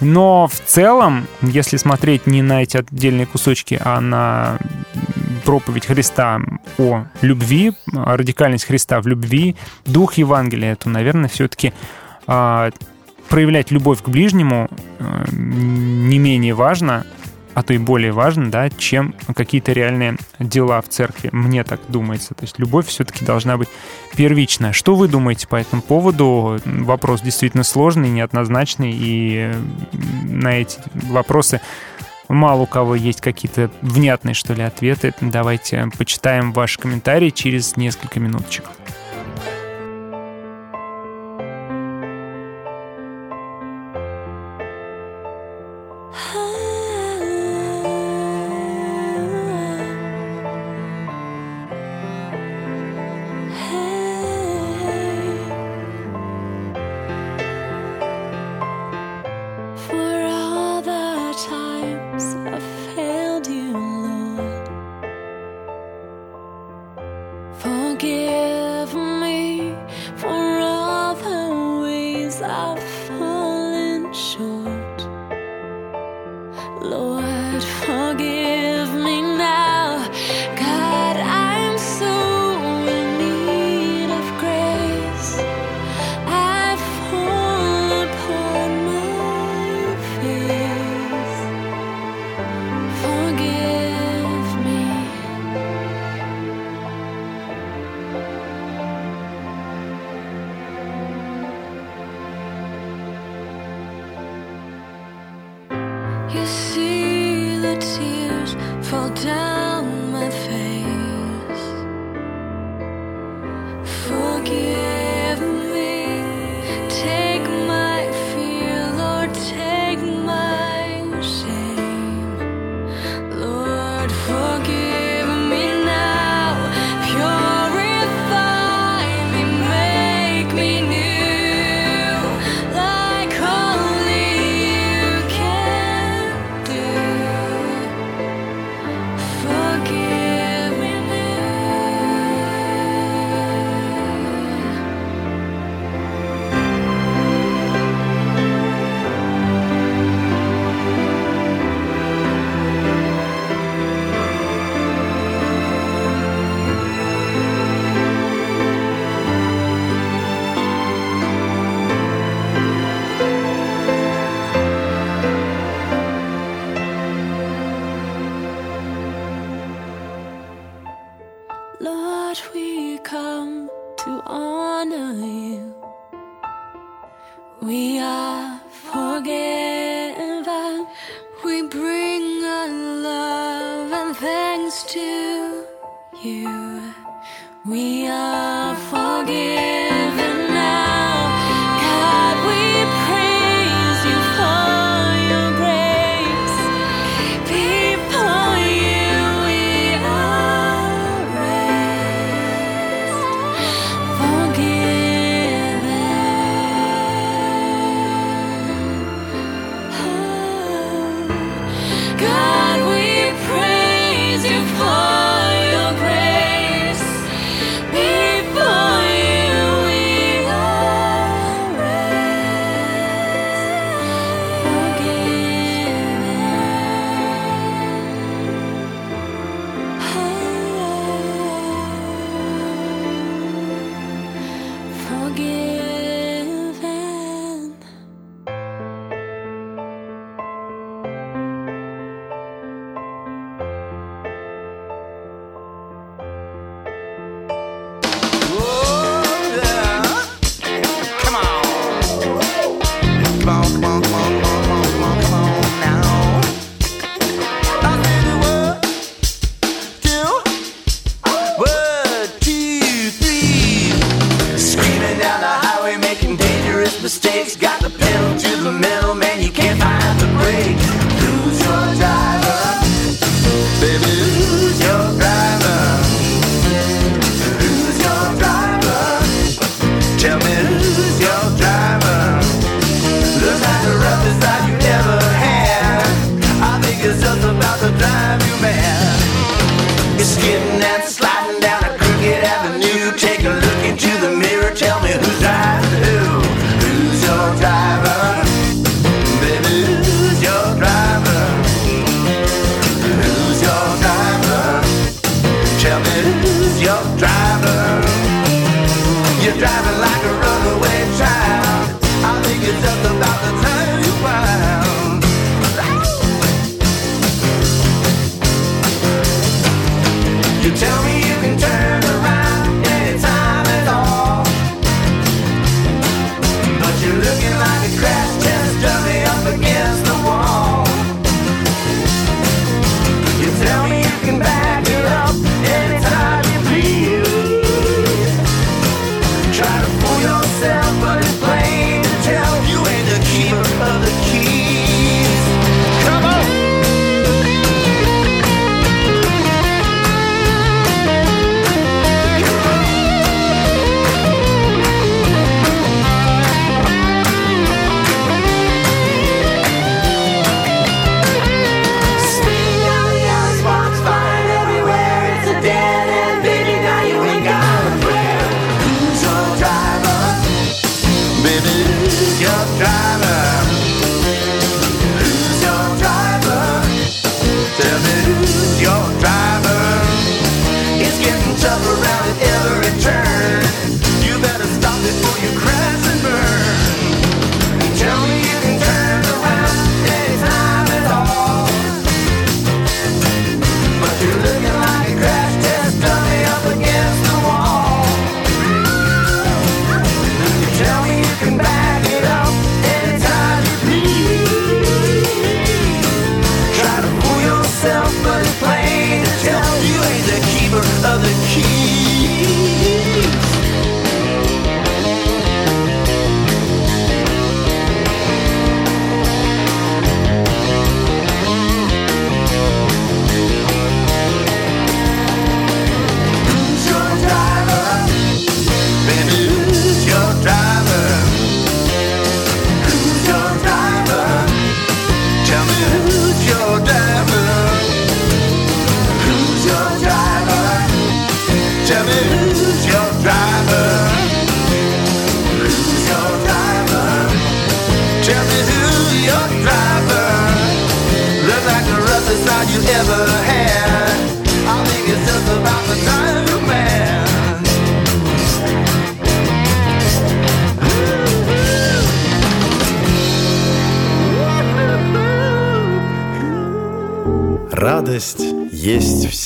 [0.01, 4.57] Но в целом, если смотреть не на эти отдельные кусочки, а на
[5.45, 6.41] проповедь Христа
[6.79, 9.55] о любви, радикальность Христа в любви,
[9.85, 11.73] дух Евангелия, то, наверное, все-таки
[12.27, 12.71] э,
[13.29, 14.67] проявлять любовь к ближнему
[14.99, 17.05] э, не менее важно,
[17.57, 21.29] а то и более важно, да, чем какие-то реальные дела в церкви.
[21.31, 22.35] Мне так думается.
[22.35, 23.67] То есть любовь все-таки должна быть
[24.15, 24.73] первичная.
[24.73, 26.61] Что вы думаете по этому поводу?
[26.65, 29.51] Вопрос действительно сложный, неоднозначный, и
[29.91, 31.59] на эти вопросы
[32.27, 35.15] мало у кого есть какие-то внятные, что ли, ответы.
[35.19, 38.65] Давайте почитаем ваши комментарии через несколько минуточек.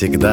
[0.02, 0.31] Всегда.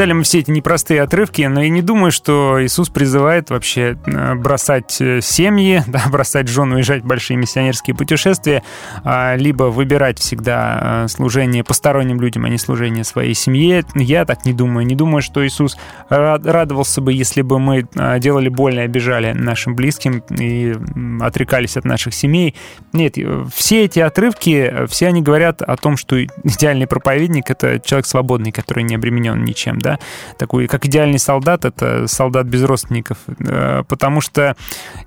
[0.00, 4.34] Прочитали мы все эти непростые отрывки, но я не думаю, что Иисус призывает вообще э,
[4.34, 8.62] бросать э, семьи, да, бросать жену, уезжать в большие миссионерские путешествия,
[9.04, 13.84] а, либо выбирать всегда э, служение посторонним людям, а не служение своей семье.
[13.94, 14.86] Я так не думаю.
[14.86, 15.76] Не думаю, что Иисус
[16.08, 17.86] рад- радовался бы, если бы мы
[18.20, 20.76] делали больно и обижали нашим близким и
[21.20, 22.54] отрекались от наших семей.
[22.94, 23.16] Нет,
[23.54, 28.82] все эти отрывки, все они говорят о том, что идеальный проповедник— это человек свободный, который
[28.82, 29.89] не обременен ничем, да.
[30.38, 34.56] Такой, как идеальный солдат, это солдат без родственников, э, потому что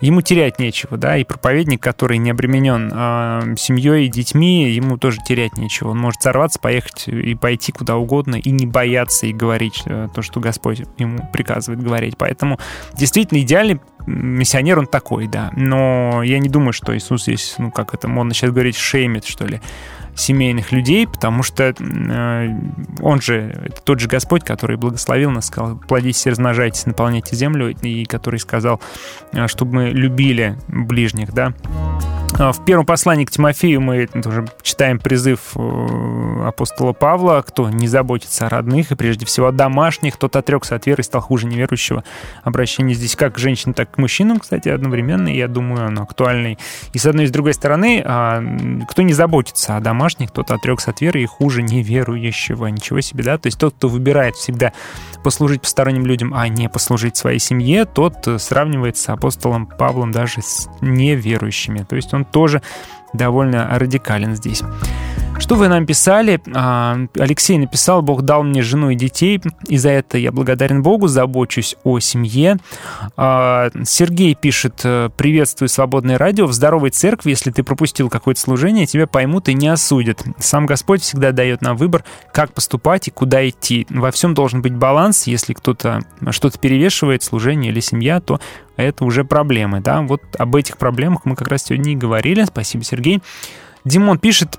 [0.02, 5.20] ему терять нечего, да, и проповедник, который не обременен э, семьей и детьми, ему тоже
[5.26, 5.90] терять нечего.
[5.90, 10.22] Он может сорваться, поехать и пойти куда угодно, и не бояться и говорить э, то,
[10.22, 12.18] что Господь ему приказывает говорить.
[12.18, 12.60] Поэтому
[12.94, 15.52] действительно идеальный миссионер он такой, да.
[15.56, 19.46] Но я не думаю, что Иисус здесь, ну, как это модно сейчас говорить, шеймит, что
[19.46, 19.62] ли,
[20.16, 22.50] семейных людей, потому что э,
[23.02, 28.40] он же, тот же Господь, который благословил нас, сказал, плодитесь размножайтесь, наполняйте землю, и который
[28.40, 28.82] сказал,
[29.32, 31.54] э, чтобы мы любили ближних, да.
[32.40, 37.88] А В первом послании к Тимофею мы тоже читаем призыв э, апостола Павла, кто не
[37.88, 41.46] заботится о родных и прежде всего о домашних, тот отрекся от веры и стал хуже
[41.46, 42.04] неверующего.
[42.44, 46.58] Обращение здесь как к женщинам, так и к мужчинам, кстати, одновременно, я думаю, оно актуальное.
[46.94, 48.44] И с одной и с другой стороны, а,
[48.90, 52.68] кто не заботится о домашних, тот отрекся от веры и хуже неверующего.
[52.68, 53.38] Ничего себе, да?
[53.38, 54.74] То есть тот, кто выбирает всегда
[55.24, 60.42] послужить посторонним людям, а не послужить своей семье, тот э, сравнивается с апостолом Павлом даже
[60.42, 61.86] с неверующими.
[61.88, 62.62] То есть он тоже
[63.14, 64.64] довольно радикален здесь.
[65.44, 66.40] Что вы нам писали?
[66.56, 71.08] А, Алексей написал, Бог дал мне жену и детей, и за это я благодарен Богу,
[71.10, 72.60] забочусь о семье.
[73.18, 78.86] А, Сергей пишет, э, приветствую свободное радио, в здоровой церкви, если ты пропустил какое-то служение,
[78.86, 80.24] тебя поймут и не осудят.
[80.40, 83.86] Сам Господь всегда дает нам выбор, как поступать и куда идти.
[83.90, 86.00] Во всем должен быть баланс, если кто-то
[86.30, 88.40] что-то перевешивает, служение или семья, то
[88.78, 92.86] это уже проблемы, да, вот об этих проблемах мы как раз сегодня и говорили, спасибо,
[92.86, 93.22] Сергей.
[93.84, 94.58] Димон пишет,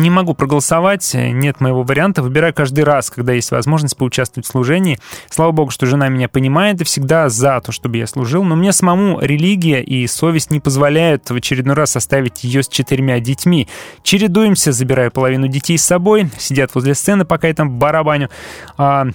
[0.00, 2.22] не могу проголосовать, нет моего варианта.
[2.22, 4.98] Выбираю каждый раз, когда есть возможность поучаствовать в служении.
[5.28, 8.42] Слава богу, что жена меня понимает и всегда за то, чтобы я служил.
[8.44, 13.20] Но мне самому религия и совесть не позволяют в очередной раз оставить ее с четырьмя
[13.20, 13.68] детьми.
[14.02, 18.30] Чередуемся, забираю половину детей с собой, сидят возле сцены, пока я там барабаню.
[18.76, 19.06] А,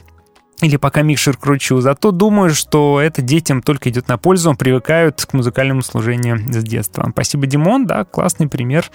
[0.61, 1.82] или пока микшер кручу.
[1.82, 7.07] Зато думаю, что это детям только идет на пользу, привыкают к музыкальному служению с детства.
[7.11, 8.90] Спасибо, Димон, да, классный пример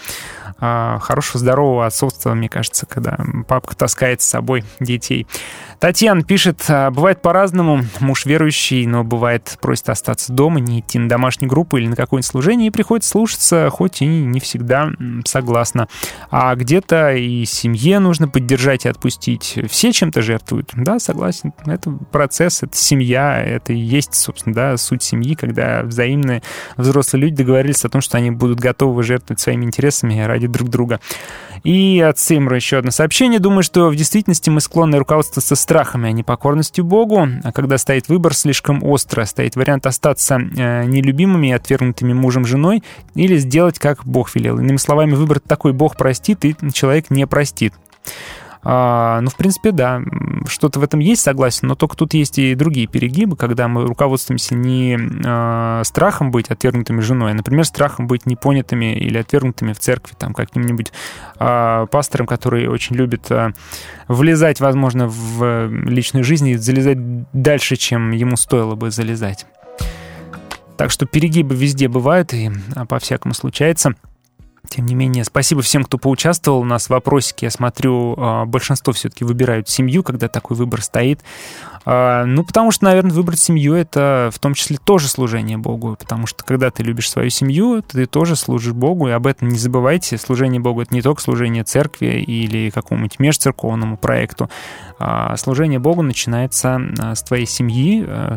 [0.58, 5.26] а, хорошего, здорового отцовства, мне кажется, когда папка таскает с собой детей.
[5.80, 11.08] Татьяна пишет, «А, бывает по-разному, муж верующий, но бывает просит остаться дома, не идти на
[11.08, 14.90] домашнюю группу или на какое-нибудь служение, и приходится слушаться, хоть и не всегда
[15.24, 15.88] согласна.
[16.30, 19.58] А где-то и семье нужно поддержать и отпустить.
[19.70, 20.72] Все чем-то жертвуют.
[20.74, 21.54] Да, согласен.
[21.64, 26.42] Это процесс, это семья, это и есть, собственно, да, суть семьи, когда взаимные
[26.76, 31.00] взрослые люди договорились о том, что они будут готовы жертвовать своими интересами ради друг друга.
[31.64, 33.38] И от Симра еще одно сообщение.
[33.38, 37.28] Думаю, что в действительности мы склонны руководствоваться страхами, а не покорностью Богу.
[37.44, 42.82] А когда стоит выбор слишком остро, стоит вариант остаться э, нелюбимыми и отвергнутыми мужем, женой,
[43.14, 44.58] или сделать, как Бог велел.
[44.58, 47.72] Иными словами, выбор такой Бог простит, и человек не простит.
[48.62, 50.02] А, ну, в принципе, да,
[50.46, 54.54] что-то в этом есть, согласен, но только тут есть и другие перегибы, когда мы руководствуемся
[54.54, 60.14] не а, страхом быть отвергнутыми женой, а, например, страхом быть непонятыми или отвергнутыми в церкви,
[60.18, 60.92] там, каким-нибудь
[61.38, 63.28] а, пастором, который очень любит
[64.08, 66.98] влезать, возможно, в личную жизнь и залезать
[67.32, 69.46] дальше, чем ему стоило бы залезать.
[70.76, 72.50] Так что перегибы везде бывают, и
[72.88, 73.94] по-всякому случается.
[74.68, 77.46] Тем не менее, спасибо всем, кто поучаствовал у нас в вопросике.
[77.46, 81.20] Я смотрю, а, большинство все-таки выбирают семью, когда такой выбор стоит.
[81.84, 86.26] А, Ну, потому что, наверное, выбрать семью— это в том числе тоже служение Богу, потому
[86.26, 90.18] что когда ты любишь свою семью, ты тоже служишь Богу, и об этом не забывайте.
[90.18, 94.50] Служение Богу— это не только служение церкви или какому-нибудь межцерковному проекту.
[94.98, 96.78] А Служение Богу начинается
[97.14, 98.36] с твоей семьи, а,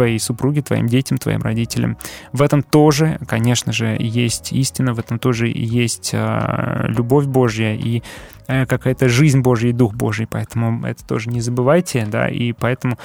[0.00, 1.98] твоей супруге, твоим детям, твоим родителям.
[2.32, 8.02] В этом тоже, конечно же, есть истина, в этом тоже есть а, любовь Божья и
[8.48, 12.96] э, какая-то жизнь Божья и Дух Божий, поэтому это тоже не забывайте, да, и поэтому,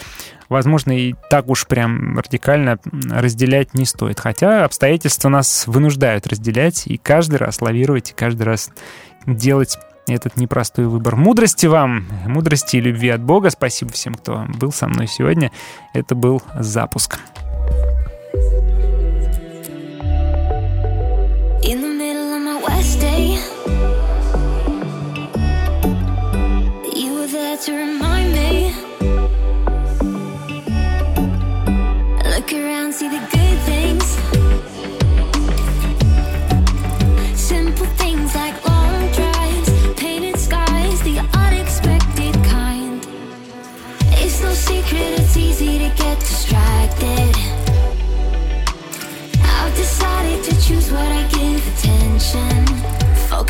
[0.47, 2.79] возможно, и так уж прям радикально
[3.11, 8.71] разделять не стоит, хотя обстоятельства нас вынуждают разделять и каждый раз лавировать, и каждый раз
[9.25, 9.77] делать
[10.07, 11.15] этот непростой выбор.
[11.15, 13.49] Мудрости вам, мудрости и любви от Бога.
[13.49, 15.51] Спасибо всем, кто был со мной сегодня.
[15.93, 17.19] Это был запуск.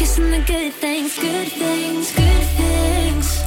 [0.05, 3.41] Focusing the good things, good things, good things.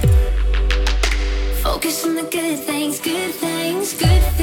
[1.62, 4.37] Focus on the good things, good things, good things.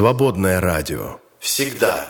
[0.00, 1.18] Свободное радио.
[1.40, 2.08] Всегда